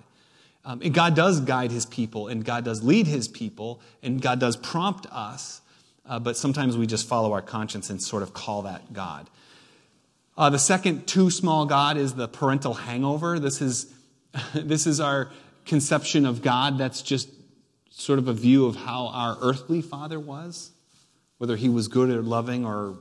Um, 0.68 0.82
and 0.82 0.92
God 0.92 1.16
does 1.16 1.40
guide 1.40 1.70
his 1.70 1.86
people, 1.86 2.28
and 2.28 2.44
God 2.44 2.62
does 2.66 2.82
lead 2.82 3.06
his 3.06 3.26
people, 3.26 3.80
and 4.02 4.20
God 4.20 4.38
does 4.38 4.54
prompt 4.54 5.06
us, 5.10 5.62
uh, 6.04 6.18
but 6.18 6.36
sometimes 6.36 6.76
we 6.76 6.86
just 6.86 7.08
follow 7.08 7.32
our 7.32 7.40
conscience 7.40 7.88
and 7.88 8.02
sort 8.02 8.22
of 8.22 8.34
call 8.34 8.62
that 8.62 8.92
God. 8.92 9.30
Uh, 10.36 10.50
the 10.50 10.58
second 10.58 11.06
too 11.06 11.30
small 11.30 11.64
God 11.64 11.96
is 11.96 12.12
the 12.12 12.28
parental 12.28 12.74
hangover. 12.74 13.38
This 13.38 13.62
is, 13.62 13.90
this 14.54 14.86
is 14.86 15.00
our 15.00 15.30
conception 15.64 16.26
of 16.26 16.42
God 16.42 16.76
that's 16.76 17.00
just 17.00 17.30
sort 17.88 18.18
of 18.18 18.28
a 18.28 18.34
view 18.34 18.66
of 18.66 18.76
how 18.76 19.06
our 19.06 19.38
earthly 19.40 19.80
father 19.80 20.20
was, 20.20 20.70
whether 21.38 21.56
he 21.56 21.70
was 21.70 21.88
good 21.88 22.10
or 22.10 22.20
loving 22.20 22.66
or 22.66 22.98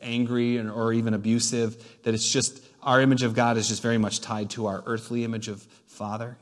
angry 0.00 0.58
or 0.58 0.92
even 0.92 1.14
abusive, 1.14 2.02
that 2.02 2.12
it's 2.12 2.28
just 2.28 2.60
our 2.82 3.00
image 3.00 3.22
of 3.22 3.34
God 3.34 3.56
is 3.56 3.68
just 3.68 3.82
very 3.82 3.98
much 3.98 4.20
tied 4.20 4.50
to 4.50 4.66
our 4.66 4.82
earthly 4.84 5.22
image 5.22 5.46
of 5.46 5.62
Father. 5.86 6.36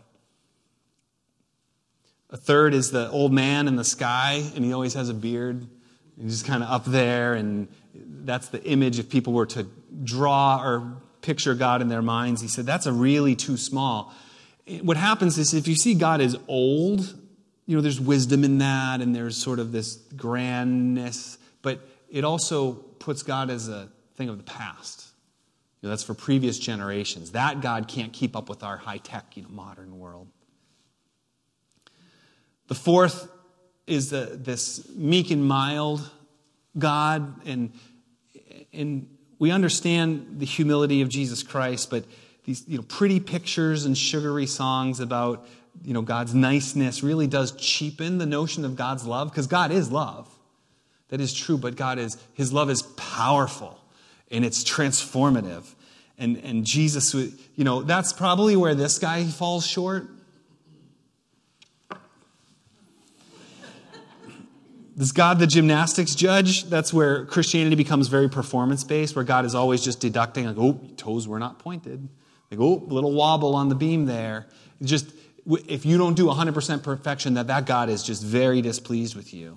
A 2.31 2.37
third 2.37 2.75
is 2.75 2.93
the 2.93 3.11
old 3.11 3.33
man 3.33 3.67
in 3.67 3.77
the 3.77 3.85
sky, 3.85 4.43
and 4.55 4.65
he 4.65 4.73
always 4.73 4.95
has 4.95 5.09
a 5.09 5.15
beard. 5.15 5.67
He's 6.21 6.33
just 6.33 6.47
kind 6.47 6.63
of 6.63 6.71
up 6.71 6.85
there, 6.85 7.35
and 7.35 7.69
that's 7.95 8.49
the 8.49 8.63
image 8.65 8.99
if 8.99 9.09
people 9.09 9.33
were 9.33 9.47
to 9.47 9.67
draw 10.05 10.63
or 10.63 10.97
picture 11.23 11.55
God 11.55 11.83
in 11.83 11.89
their 11.89 12.03
minds. 12.03 12.41
He 12.41 12.49
said, 12.49 12.67
That's 12.67 12.87
a 12.87 12.93
really 12.93 13.35
too 13.35 13.57
small. 13.57 14.15
What 14.83 14.97
happens 14.97 15.39
is 15.39 15.55
if 15.55 15.67
you 15.67 15.75
see 15.75 15.95
God 15.95 16.21
as 16.21 16.37
old, 16.47 17.01
you 17.67 17.77
know, 17.77 17.83
there's 17.83 18.01
wisdom 18.01 18.45
in 18.45 18.59
that, 18.59 19.01
and 19.01 19.15
there's 19.15 19.37
sort 19.37 19.59
of 19.59 19.73
this 19.73 19.97
grandness, 20.17 21.39
but 21.63 21.81
it 22.09 22.25
also 22.25 22.73
puts 22.73 23.23
God 23.23 23.51
as 23.51 23.69
a 23.69 23.89
thing 24.15 24.29
of 24.29 24.37
the 24.37 24.45
past. 24.45 25.09
You 25.81 25.87
know, 25.87 25.91
that's 25.91 26.05
for 26.05 26.15
previous 26.15 26.59
generations. 26.59 27.33
That 27.33 27.61
God 27.61 27.89
can't 27.89 28.13
keep 28.13 28.37
up 28.37 28.49
with 28.49 28.63
our 28.63 28.77
high 28.77 28.99
tech, 28.99 29.37
you 29.37 29.43
know, 29.43 29.49
modern 29.49 29.99
world. 29.99 30.29
The 32.71 32.77
fourth 32.77 33.29
is 33.89 34.11
the, 34.11 34.39
this 34.41 34.89
meek 34.91 35.33
and 35.33 35.45
mild 35.45 36.09
God, 36.79 37.45
and, 37.45 37.73
and 38.73 39.09
we 39.41 39.51
understand 39.51 40.37
the 40.39 40.47
humility 40.47 41.03
of 41.03 41.09
Jesus 41.09 41.43
Christ, 41.43 41.91
but 41.91 42.05
these 42.45 42.63
you 42.69 42.79
know, 42.79 42.85
pretty 42.85 43.19
pictures 43.19 43.87
and 43.87 43.99
sugary 43.99 44.47
songs 44.47 45.01
about 45.01 45.49
you 45.85 45.93
know, 45.93 46.03
God's 46.03 46.33
niceness 46.33 47.03
really 47.03 47.27
does 47.27 47.51
cheapen 47.57 48.19
the 48.19 48.27
notion 48.27 48.65
of 48.65 48.77
God's 48.77 49.05
love, 49.05 49.33
because 49.33 49.49
God 49.49 49.73
is 49.73 49.91
love. 49.91 50.33
That 51.09 51.21
is 51.21 51.35
true, 51.35 51.59
but 51.59 51.75
God 51.75 51.99
is, 51.99 52.19
His 52.35 52.53
love 52.53 52.71
is 52.71 52.83
powerful 52.83 53.81
and 54.31 54.45
it's 54.45 54.63
transformative. 54.63 55.65
And, 56.19 56.37
and 56.45 56.65
Jesus, 56.65 57.15
you 57.15 57.65
know, 57.65 57.83
that's 57.83 58.13
probably 58.13 58.55
where 58.55 58.77
this 58.77 59.01
guy 59.01 59.25
falls 59.25 59.67
short. 59.67 60.09
Is 65.01 65.13
God 65.13 65.39
the 65.39 65.47
gymnastics 65.47 66.15
judge? 66.15 66.65
That's 66.65 66.93
where 66.93 67.25
Christianity 67.25 67.75
becomes 67.75 68.09
very 68.09 68.29
performance 68.29 68.85
based, 68.85 69.17
where 69.17 69.25
God 69.25 69.47
is 69.47 69.55
always 69.55 69.83
just 69.83 69.99
deducting, 69.99 70.45
like, 70.45 70.59
oh, 70.59 70.79
toes 70.99 71.27
were 71.27 71.39
not 71.39 71.59
pointed. 71.59 72.07
Like, 72.51 72.61
oh, 72.61 72.85
little 72.87 73.13
wobble 73.13 73.55
on 73.55 73.71
the 73.71 73.75
beam 73.75 74.05
there. 74.05 74.47
Just, 74.83 75.11
if 75.47 75.87
you 75.87 75.97
don't 75.97 76.15
do 76.15 76.27
100% 76.27 76.83
perfection, 76.83 77.33
that 77.35 77.47
that 77.47 77.65
God 77.65 77.89
is 77.89 78.03
just 78.03 78.23
very 78.23 78.61
displeased 78.61 79.17
with 79.17 79.33
you. 79.33 79.57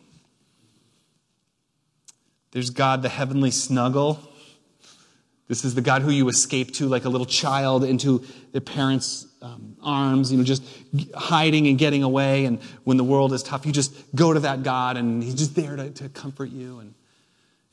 There's 2.51 2.69
God, 2.69 3.01
the 3.01 3.09
heavenly 3.09 3.51
snuggle. 3.51 4.32
This 5.47 5.65
is 5.65 5.75
the 5.75 5.81
God 5.81 6.01
who 6.01 6.11
you 6.11 6.29
escape 6.29 6.73
to 6.75 6.87
like 6.87 7.05
a 7.05 7.09
little 7.09 7.25
child 7.25 7.83
into 7.83 8.23
their 8.53 8.61
parents' 8.61 9.27
um, 9.41 9.75
arms, 9.83 10.31
you 10.31 10.37
know, 10.37 10.43
just 10.43 10.63
hiding 11.13 11.67
and 11.67 11.77
getting 11.77 12.01
away. 12.01 12.45
And 12.45 12.61
when 12.85 12.95
the 12.97 13.03
world 13.03 13.33
is 13.33 13.43
tough, 13.43 13.65
you 13.65 13.73
just 13.73 13.93
go 14.15 14.33
to 14.33 14.39
that 14.41 14.63
God 14.63 14.95
and 14.95 15.21
He's 15.21 15.35
just 15.35 15.55
there 15.55 15.75
to, 15.75 15.89
to 15.91 16.09
comfort 16.09 16.49
you. 16.49 16.79
And, 16.79 16.93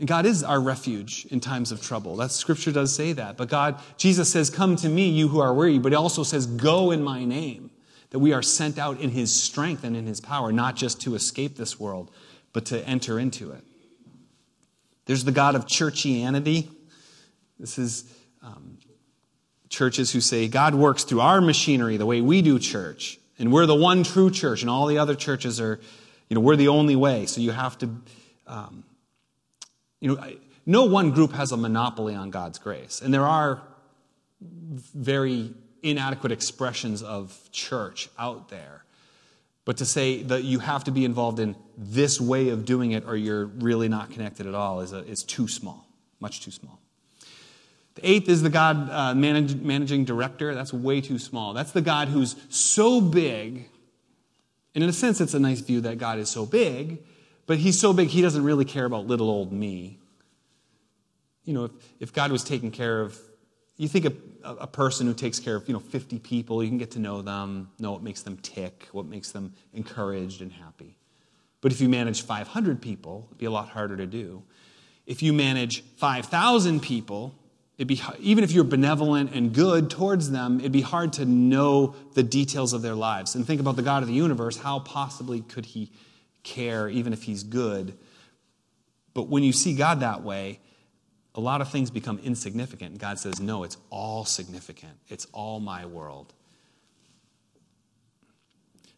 and 0.01 0.09
God 0.09 0.27
is 0.27 0.43
our 0.43 0.61
refuge 0.61 1.27
in 1.31 1.39
times 1.39 1.71
of 1.71 1.81
trouble. 1.81 2.17
That 2.17 2.33
scripture 2.33 2.73
does 2.73 2.95
say 2.95 3.13
that. 3.13 3.37
But 3.37 3.49
God, 3.49 3.81
Jesus 3.97 4.31
says, 4.31 4.51
Come 4.51 4.75
to 4.77 4.89
me, 4.89 5.09
you 5.09 5.29
who 5.29 5.41
are 5.41 5.55
weary. 5.55 5.79
But 5.79 5.93
He 5.93 5.97
also 5.97 6.25
says, 6.25 6.47
Go 6.47 6.91
in 6.91 7.03
my 7.03 7.25
name. 7.25 7.71
That 8.11 8.19
we 8.19 8.33
are 8.33 8.43
sent 8.43 8.77
out 8.77 8.99
in 8.99 9.11
His 9.11 9.33
strength 9.33 9.85
and 9.85 9.97
in 9.97 10.09
His 10.09 10.21
power, 10.21 10.51
not 10.51 10.75
just 10.75 11.01
to 11.03 11.15
escape 11.15 11.57
this 11.57 11.79
world, 11.79 12.11
but 12.53 12.67
to 12.67 12.85
enter 12.85 13.21
into 13.21 13.53
it. 13.53 13.63
There's 15.07 15.23
the 15.23 15.31
God 15.31 15.55
of 15.55 15.67
churchianity 15.67 16.69
this 17.61 17.79
is 17.79 18.13
um, 18.43 18.79
churches 19.69 20.11
who 20.11 20.21
say 20.21 20.49
God 20.49 20.75
works 20.75 21.05
through 21.05 21.21
our 21.21 21.41
machinery 21.41 21.97
the 21.97 22.07
way 22.07 22.21
we 22.21 22.43
do 22.43 22.59
church, 22.59 23.19
and 23.39 23.53
we're 23.53 23.67
the 23.67 23.75
one 23.75 24.03
true 24.03 24.31
church, 24.31 24.63
and 24.63 24.71
all 24.71 24.87
the 24.87 24.99
other 24.99 25.15
churches 25.15 25.61
are, 25.61 25.79
you 26.29 26.35
know, 26.35 26.41
we're 26.41 26.57
the 26.57 26.69
only 26.69 26.97
way. 26.97 27.27
So 27.27 27.41
you 27.41 27.53
have 27.53 27.79
to, 27.79 27.91
um, 28.47 28.85
you 30.01 30.15
know, 30.15 30.33
no 30.67 30.85
one 30.85 31.11
group 31.11 31.33
has 31.33 31.53
a 31.53 31.57
monopoly 31.57 32.15
on 32.15 32.31
God's 32.31 32.59
grace. 32.59 33.01
And 33.01 33.13
there 33.13 33.27
are 33.27 33.63
very 34.41 35.53
inadequate 35.83 36.33
expressions 36.33 37.03
of 37.03 37.39
church 37.53 38.09
out 38.19 38.49
there. 38.49 38.85
But 39.65 39.77
to 39.79 39.85
say 39.85 40.23
that 40.25 40.45
you 40.45 40.59
have 40.59 40.85
to 40.85 40.91
be 40.91 41.05
involved 41.05 41.39
in 41.39 41.55
this 41.77 42.21
way 42.21 42.49
of 42.49 42.65
doing 42.65 42.93
it 42.93 43.05
or 43.07 43.17
you're 43.17 43.47
really 43.47 43.89
not 43.89 44.11
connected 44.11 44.47
at 44.47 44.55
all 44.55 44.81
is, 44.81 44.93
a, 44.93 44.99
is 45.01 45.23
too 45.23 45.49
small, 45.49 45.87
much 46.19 46.41
too 46.41 46.51
small. 46.51 46.81
The 47.97 48.09
eighth 48.09 48.29
is 48.29 48.43
the 48.43 48.51
God 48.51 48.89
uh, 48.91 49.15
manage, 49.15 49.57
managing 49.57 50.05
director. 50.05 50.55
That's 50.55 50.73
way 50.73 51.01
too 51.01 51.19
small. 51.19 51.53
That's 51.53 51.73
the 51.73 51.81
God 51.81 52.09
who's 52.09 52.37
so 52.49 53.01
big. 53.01 53.69
And 54.75 54.85
in 54.85 54.91
a 54.91 54.93
sense, 54.93 55.21
it's 55.21 55.35
a 55.35 55.41
nice 55.41 55.61
view 55.61 55.81
that 55.83 55.99
God 55.99 56.19
is 56.19 56.29
so 56.29 56.47
big, 56.47 56.99
but 57.47 57.59
he's 57.59 57.79
so 57.79 57.93
big 57.93 58.09
he 58.09 58.23
doesn't 58.23 58.45
really 58.45 58.65
care 58.65 58.85
about 58.85 59.07
little 59.07 59.29
old 59.29 59.53
me. 59.53 59.99
You 61.45 61.55
know, 61.55 61.65
if, 61.65 61.73
if 61.99 62.13
God 62.13 62.31
was 62.31 62.45
taking 62.45 62.71
care 62.71 63.01
of 63.01 63.19
you 63.81 63.89
think 63.89 64.05
a, 64.05 64.13
a 64.45 64.67
person 64.67 65.07
who 65.07 65.15
takes 65.15 65.39
care 65.39 65.57
of 65.57 65.67
you 65.67 65.73
know 65.73 65.81
50 65.81 66.19
people 66.19 66.63
you 66.63 66.69
can 66.69 66.77
get 66.77 66.91
to 66.93 66.99
know 66.99 67.23
them 67.23 67.71
know 67.79 67.93
what 67.93 68.03
makes 68.03 68.21
them 68.21 68.37
tick 68.37 68.87
what 68.93 69.07
makes 69.07 69.33
them 69.33 69.55
encouraged 69.73 70.43
and 70.43 70.53
happy 70.53 70.99
but 71.63 71.73
if 71.73 71.81
you 71.81 71.89
manage 71.89 72.23
500 72.23 72.83
people 72.83 73.25
it'd 73.29 73.39
be 73.39 73.47
a 73.47 73.51
lot 73.51 73.71
harder 73.71 73.97
to 73.97 74.07
do 74.07 74.43
if 75.07 75.23
you 75.23 75.33
manage 75.33 75.83
5000 75.97 76.81
people 76.81 77.35
it'd 77.81 77.89
be 77.89 78.01
even 78.21 78.45
if 78.45 78.53
you're 78.53 78.63
benevolent 78.63 79.33
and 79.35 79.55
good 79.55 79.89
towards 79.89 80.31
them 80.31 80.61
it'd 80.61 80.71
be 80.71 80.83
hard 80.83 81.15
to 81.15 81.25
know 81.25 81.95
the 82.13 82.23
details 82.23 82.75
of 82.75 82.83
their 82.83 82.95
lives 82.95 83.35
and 83.35 83.47
think 83.47 83.61
about 83.61 83.75
the 83.75 83.83
god 83.83 84.03
of 84.03 84.09
the 84.09 84.15
universe 84.15 84.59
how 84.59 84.79
possibly 84.79 85.41
could 85.41 85.65
he 85.65 85.91
care 86.43 86.89
even 86.89 87.13
if 87.13 87.23
he's 87.23 87.43
good 87.43 87.97
but 89.15 89.29
when 89.29 89.43
you 89.43 89.53
see 89.53 89.75
god 89.75 90.01
that 90.01 90.23
way 90.23 90.61
a 91.35 91.41
lot 91.41 91.61
of 91.61 91.69
things 91.69 91.91
become 91.91 92.19
insignificant. 92.23 92.99
God 92.99 93.19
says, 93.19 93.41
No, 93.41 93.63
it's 93.63 93.77
all 93.91 94.25
significant. 94.25 94.93
It's 95.09 95.27
all 95.33 95.61
my 95.61 95.87
world. 95.87 96.33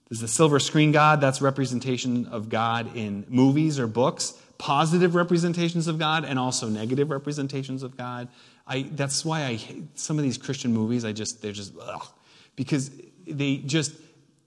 There's 0.09 0.21
the 0.21 0.29
silver 0.29 0.59
screen 0.59 0.93
God, 0.93 1.21
that's 1.21 1.41
representation 1.41 2.27
of 2.27 2.49
God 2.49 2.97
in 2.97 3.25
movies 3.29 3.79
or 3.79 3.87
books, 3.87 4.35
positive 4.59 5.15
representations 5.15 5.87
of 5.87 5.99
God, 5.99 6.25
and 6.25 6.39
also 6.39 6.69
negative 6.69 7.11
representations 7.11 7.83
of 7.83 7.97
God. 7.97 8.29
I, 8.67 8.83
that's 8.93 9.25
why 9.25 9.45
I 9.45 9.59
some 9.95 10.19
of 10.19 10.23
these 10.23 10.39
Christian 10.39 10.73
movies. 10.73 11.05
I 11.05 11.13
just, 11.13 11.43
they're 11.43 11.53
just, 11.53 11.75
ugh, 11.81 12.07
because 12.57 12.91
they 13.27 13.57
just, 13.57 13.93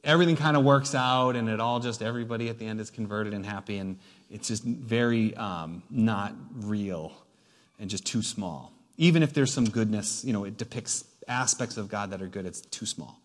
everything 0.03 0.35
kind 0.35 0.55
of 0.55 0.63
works 0.63 0.95
out 0.95 1.35
and 1.35 1.49
it 1.49 1.59
all 1.59 1.79
just, 1.79 2.01
everybody 2.01 2.49
at 2.49 2.59
the 2.59 2.65
end 2.65 2.79
is 2.79 2.89
converted 2.89 3.33
and 3.33 3.45
happy, 3.45 3.77
and 3.77 3.97
it's 4.31 4.47
just 4.47 4.63
very 4.63 5.35
um, 5.35 5.83
not 5.89 6.33
real 6.53 7.11
and 7.79 7.89
just 7.89 8.05
too 8.05 8.21
small. 8.21 8.71
Even 8.97 9.21
if 9.23 9.33
there's 9.33 9.53
some 9.53 9.65
goodness, 9.65 10.23
you 10.23 10.31
know, 10.31 10.45
it 10.45 10.57
depicts 10.57 11.03
aspects 11.27 11.75
of 11.77 11.89
God 11.89 12.11
that 12.11 12.21
are 12.21 12.27
good, 12.27 12.45
it's 12.45 12.61
too 12.61 12.85
small. 12.85 13.19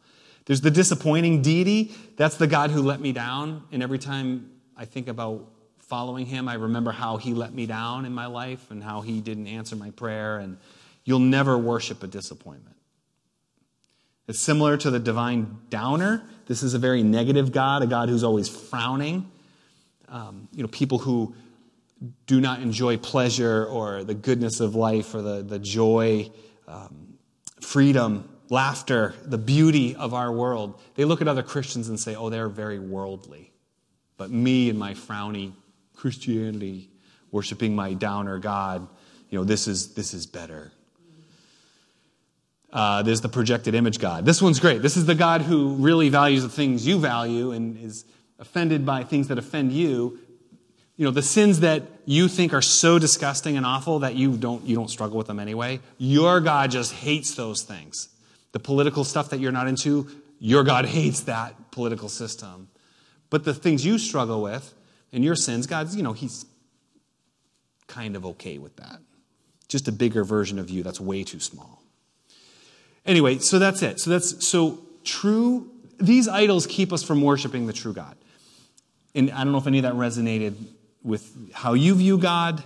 There's 0.47 0.63
the 0.63 0.71
disappointing 0.71 1.43
deity. 1.43 1.95
That's 2.17 2.37
the 2.37 2.47
God 2.47 2.71
who 2.71 2.83
let 2.83 3.01
me 3.01 3.13
down. 3.13 3.63
And 3.71 3.83
every 3.83 3.99
time 3.99 4.51
I 4.77 4.85
think 4.85 5.07
about 5.07 5.47
following 5.79 6.27
him, 6.27 6.49
I 6.49 6.55
remember 6.55 6.91
how 6.91 7.19
he 7.19 7.35
let 7.35 7.53
me 7.53 7.67
down 7.67 8.05
in 8.05 8.13
my 8.13 8.27
life 8.27 8.71
and 8.71 8.83
how 8.83 9.01
he 9.03 9.21
didn't 9.21 9.47
answer 9.47 9.77
my 9.77 9.91
prayer. 9.91 10.39
And 10.39 10.57
you'll 11.11 11.19
never 11.19 11.59
worship 11.59 12.05
a 12.05 12.07
disappointment. 12.07 12.77
It's 14.29 14.39
similar 14.39 14.77
to 14.77 14.93
the 14.93 15.01
divine 15.01 15.59
downer. 15.69 16.23
This 16.47 16.63
is 16.63 16.73
a 16.73 16.79
very 16.79 17.03
negative 17.03 17.51
God, 17.51 17.83
a 17.83 17.89
God 17.89 18.09
who's 18.09 18.23
always 18.23 18.49
frowning. 18.49 19.29
Um, 20.09 20.47
you 20.53 20.63
know, 20.63 20.69
people 20.69 20.99
who 20.99 21.35
do 22.29 22.41
not 22.41 22.63
enjoy 22.63 22.97
pleasure 22.97 23.67
or 23.67 24.05
the 24.05 24.15
goodness 24.15 24.61
of 24.61 24.77
life 24.77 25.17
or 25.17 25.21
the, 25.21 25.43
the 25.43 25.59
joy, 25.59 26.31
um, 26.69 27.15
freedom, 27.61 28.29
laughter, 28.49 29.13
the 29.25 29.37
beauty 29.37 29.97
of 29.97 30.15
our 30.15 30.31
world, 30.31 30.81
they 30.95 31.05
look 31.05 31.21
at 31.21 31.27
other 31.27 31.43
Christians 31.43 31.89
and 31.89 31.99
say, 31.99 32.15
oh, 32.15 32.31
they're 32.31 32.49
very 32.49 32.79
worldly. 32.79 33.53
But 34.17 34.31
me 34.31 34.71
and 34.71 34.79
my 34.79 34.95
frowny 34.95 35.55
Christianity, 35.97 36.89
worshiping 37.33 37.75
my 37.75 37.95
downer 37.95 38.39
God, 38.39 38.87
you 39.29 39.39
know, 39.39 39.45
this 39.45 39.67
is, 39.67 39.95
this 39.95 40.15
is 40.15 40.25
better. 40.27 40.71
Uh, 42.73 43.03
there's 43.03 43.21
the 43.21 43.29
projected 43.29 43.75
image 43.75 43.99
God. 43.99 44.25
This 44.25 44.41
one's 44.41 44.61
great. 44.61 44.81
This 44.81 44.97
is 44.97 45.07
the 45.07 45.15
God 45.15 45.43
who 45.43 45.75
really 45.75 46.09
values 46.09 46.43
the 46.43 46.49
things 46.49 46.87
you 46.87 46.99
value 46.99 47.51
and 47.51 47.77
is 47.79 48.05
offended 48.39 48.87
by 48.87 49.03
things 49.03 49.29
that 49.29 49.39
offend 49.39 49.73
you, 49.73 50.19
you 51.01 51.05
know, 51.05 51.11
the 51.11 51.23
sins 51.23 51.61
that 51.61 51.83
you 52.05 52.29
think 52.29 52.53
are 52.53 52.61
so 52.61 52.99
disgusting 52.99 53.57
and 53.57 53.65
awful 53.65 54.01
that 54.01 54.17
you 54.17 54.37
don't, 54.37 54.65
you 54.67 54.77
don't 54.77 54.91
struggle 54.91 55.17
with 55.17 55.27
them 55.27 55.39
anyway, 55.39 55.81
your 55.97 56.41
God 56.41 56.71
just 56.71 56.93
hates 56.93 57.35
those 57.35 57.63
things. 57.63 58.11
The 58.53 58.59
political 58.59 59.05
stuff 59.05 59.31
that 59.31 59.41
you're 59.41 59.51
not 59.51 59.67
into, 59.67 60.11
your 60.39 60.63
God 60.63 60.85
hates 60.85 61.21
that 61.23 61.71
political 61.71 62.11
system. 62.11 62.69
But 63.31 63.45
the 63.45 63.55
things 63.55 63.85
you 63.87 63.99
struggle 63.99 64.43
with 64.43 64.75
and 65.11 65.25
your 65.25 65.37
sins, 65.37 65.67
God's, 65.67 65.97
you 65.97 66.03
know, 66.03 66.13
He's 66.13 66.45
kind 67.87 68.15
of 68.15 68.27
okay 68.27 68.59
with 68.59 68.77
that. 68.77 68.99
Just 69.69 69.89
a 69.89 69.93
bigger 69.93 70.23
version 70.23 70.59
of 70.59 70.69
you 70.69 70.83
that's 70.83 71.01
way 71.01 71.25
too 71.25 71.41
small. 71.41 71.80
Anyway, 73.07 73.39
so 73.39 73.59
that's 73.59 73.83
it. 73.83 74.01
So 74.01 74.11
that's 74.11 74.47
so 74.47 74.79
true. 75.05 75.71
These 75.99 76.29
idols 76.29 76.67
keep 76.67 76.93
us 76.93 77.03
from 77.03 77.23
worshiping 77.23 77.67
the 77.67 77.73
true 77.73 77.93
God. 77.93 78.17
And 79.15 79.31
I 79.31 79.43
don't 79.43 79.53
know 79.53 79.59
if 79.59 79.67
any 79.67 79.79
of 79.79 79.85
that 79.85 79.95
resonated 79.95 80.55
with 81.03 81.53
how 81.53 81.75
you 81.75 81.95
view 81.95 82.19
God. 82.19 82.63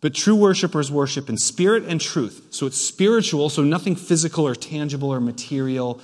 But 0.00 0.14
true 0.14 0.36
worshipers 0.36 0.92
worship 0.92 1.28
in 1.28 1.36
spirit 1.36 1.84
and 1.84 2.00
truth. 2.00 2.48
So 2.50 2.66
it's 2.66 2.76
spiritual, 2.76 3.48
so 3.48 3.62
nothing 3.62 3.96
physical 3.96 4.46
or 4.46 4.54
tangible 4.54 5.12
or 5.12 5.20
material, 5.20 6.00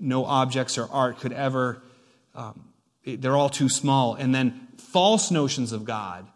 no 0.00 0.24
objects 0.24 0.76
or 0.76 0.88
art 0.90 1.20
could 1.20 1.32
ever, 1.32 1.80
um, 2.34 2.64
they're 3.04 3.36
all 3.36 3.48
too 3.48 3.68
small. 3.68 4.14
And 4.14 4.34
then 4.34 4.68
false 4.76 5.30
notions 5.30 5.72
of 5.72 5.84
God 5.84 6.26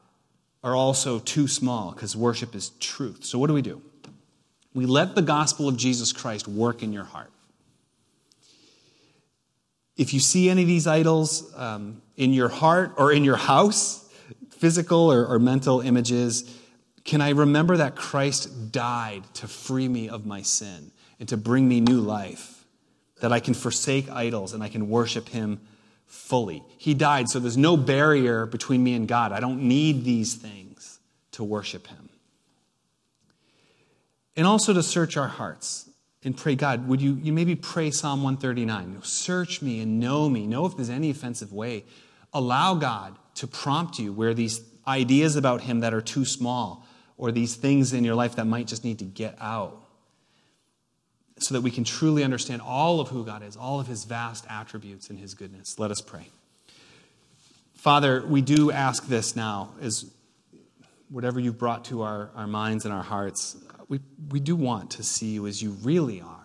are 0.62 0.76
also 0.76 1.18
too 1.18 1.48
small 1.48 1.90
because 1.90 2.14
worship 2.14 2.54
is 2.54 2.70
truth. 2.78 3.24
So 3.24 3.36
what 3.38 3.48
do 3.48 3.54
we 3.54 3.62
do? 3.62 3.82
We 4.74 4.86
let 4.86 5.14
the 5.14 5.22
gospel 5.22 5.68
of 5.68 5.76
Jesus 5.76 6.12
Christ 6.12 6.48
work 6.48 6.82
in 6.82 6.92
your 6.92 7.04
heart. 7.04 7.30
If 9.96 10.14
you 10.14 10.20
see 10.20 10.48
any 10.48 10.62
of 10.62 10.68
these 10.68 10.86
idols 10.86 11.52
um, 11.56 12.00
in 12.16 12.32
your 12.32 12.48
heart 12.48 12.94
or 12.96 13.12
in 13.12 13.24
your 13.24 13.36
house, 13.36 14.10
physical 14.50 15.12
or, 15.12 15.26
or 15.26 15.38
mental 15.38 15.80
images, 15.80 16.58
can 17.04 17.20
I 17.20 17.30
remember 17.30 17.76
that 17.76 17.96
Christ 17.96 18.72
died 18.72 19.24
to 19.34 19.48
free 19.48 19.88
me 19.88 20.08
of 20.08 20.24
my 20.24 20.42
sin 20.42 20.92
and 21.18 21.28
to 21.28 21.36
bring 21.36 21.68
me 21.68 21.80
new 21.80 22.00
life? 22.00 22.64
That 23.20 23.32
I 23.32 23.40
can 23.40 23.54
forsake 23.54 24.10
idols 24.10 24.54
and 24.54 24.62
I 24.62 24.68
can 24.68 24.88
worship 24.88 25.28
Him 25.28 25.60
fully. 26.06 26.62
He 26.78 26.94
died, 26.94 27.28
so 27.28 27.38
there's 27.38 27.56
no 27.56 27.76
barrier 27.76 28.46
between 28.46 28.82
me 28.82 28.94
and 28.94 29.06
God. 29.06 29.32
I 29.32 29.40
don't 29.40 29.62
need 29.62 30.04
these 30.04 30.34
things 30.34 30.98
to 31.32 31.44
worship 31.44 31.86
Him. 31.86 32.01
And 34.36 34.46
also 34.46 34.72
to 34.72 34.82
search 34.82 35.16
our 35.16 35.28
hearts 35.28 35.88
and 36.24 36.36
pray, 36.36 36.54
God, 36.54 36.88
would 36.88 37.00
you, 37.00 37.18
you 37.22 37.32
maybe 37.32 37.54
pray 37.54 37.90
Psalm 37.90 38.22
139? 38.22 39.02
Search 39.02 39.60
me 39.60 39.80
and 39.80 40.00
know 40.00 40.28
me. 40.28 40.46
Know 40.46 40.66
if 40.66 40.76
there's 40.76 40.90
any 40.90 41.10
offensive 41.10 41.52
way. 41.52 41.84
Allow 42.32 42.74
God 42.76 43.16
to 43.36 43.46
prompt 43.46 43.98
you 43.98 44.12
where 44.12 44.34
these 44.34 44.60
ideas 44.86 45.36
about 45.36 45.62
Him 45.62 45.80
that 45.80 45.92
are 45.92 46.00
too 46.00 46.24
small 46.24 46.86
or 47.16 47.30
these 47.30 47.56
things 47.56 47.92
in 47.92 48.04
your 48.04 48.14
life 48.14 48.36
that 48.36 48.46
might 48.46 48.66
just 48.66 48.84
need 48.84 48.98
to 49.00 49.04
get 49.04 49.36
out 49.40 49.78
so 51.38 51.54
that 51.54 51.60
we 51.60 51.70
can 51.70 51.84
truly 51.84 52.24
understand 52.24 52.62
all 52.62 53.00
of 53.00 53.08
who 53.08 53.24
God 53.24 53.42
is, 53.42 53.56
all 53.56 53.80
of 53.80 53.86
His 53.86 54.04
vast 54.04 54.46
attributes 54.48 55.10
and 55.10 55.18
His 55.18 55.34
goodness. 55.34 55.78
Let 55.78 55.90
us 55.90 56.00
pray. 56.00 56.28
Father, 57.74 58.24
we 58.24 58.42
do 58.42 58.70
ask 58.70 59.08
this 59.08 59.34
now 59.34 59.70
as 59.80 60.08
whatever 61.10 61.40
you've 61.40 61.58
brought 61.58 61.84
to 61.86 62.02
our, 62.02 62.30
our 62.34 62.46
minds 62.46 62.84
and 62.84 62.94
our 62.94 63.02
hearts, 63.02 63.56
we, 63.88 64.00
we 64.30 64.40
do 64.40 64.56
want 64.56 64.92
to 64.92 65.02
see 65.02 65.30
you 65.30 65.46
as 65.46 65.62
you 65.62 65.70
really 65.82 66.20
are 66.20 66.38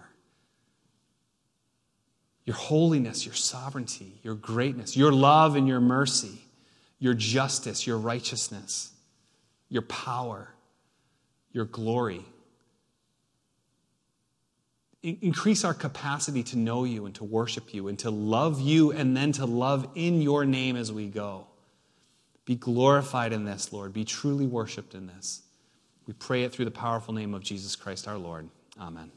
your 2.46 2.56
holiness, 2.56 3.26
your 3.26 3.36
sovereignty, 3.36 4.20
your 4.24 4.34
greatness, 4.34 4.96
your 4.96 5.12
love 5.12 5.58
and 5.58 5.68
your 5.68 5.82
mercy 5.82 6.48
your 7.00 7.14
justice, 7.14 7.86
your 7.86 7.98
righteousness, 7.98 8.92
your 9.70 9.84
power, 9.84 10.50
your 11.52 11.66
glory. 11.66 12.26
Increase 15.04 15.64
our 15.64 15.74
capacity 15.74 16.44
to 16.44 16.58
know 16.58 16.84
you 16.84 17.06
and 17.06 17.14
to 17.16 17.24
worship 17.24 17.74
you 17.74 17.88
and 17.88 18.00
to 18.00 18.10
love 18.10 18.60
you 18.60 18.92
and 18.92 19.16
then 19.16 19.32
to 19.34 19.46
love 19.46 19.88
in 19.96 20.22
your 20.22 20.44
name 20.44 20.76
as 20.76 20.92
we 20.92 21.08
go. 21.08 21.48
Be 22.46 22.56
glorified 22.56 23.32
in 23.32 23.46
this, 23.46 23.72
Lord. 23.72 23.94
Be 23.94 24.06
truly 24.06 24.48
worshiped 24.48 24.96
in 24.96 25.08
this. 25.08 25.44
We 26.08 26.14
pray 26.14 26.44
it 26.44 26.54
through 26.54 26.66
the 26.66 26.72
powerful 26.72 27.14
name 27.14 27.34
of 27.34 27.44
Jesus 27.44 27.76
Christ 27.76 28.08
our 28.08 28.18
Lord. 28.18 28.50
Amen. 28.80 29.12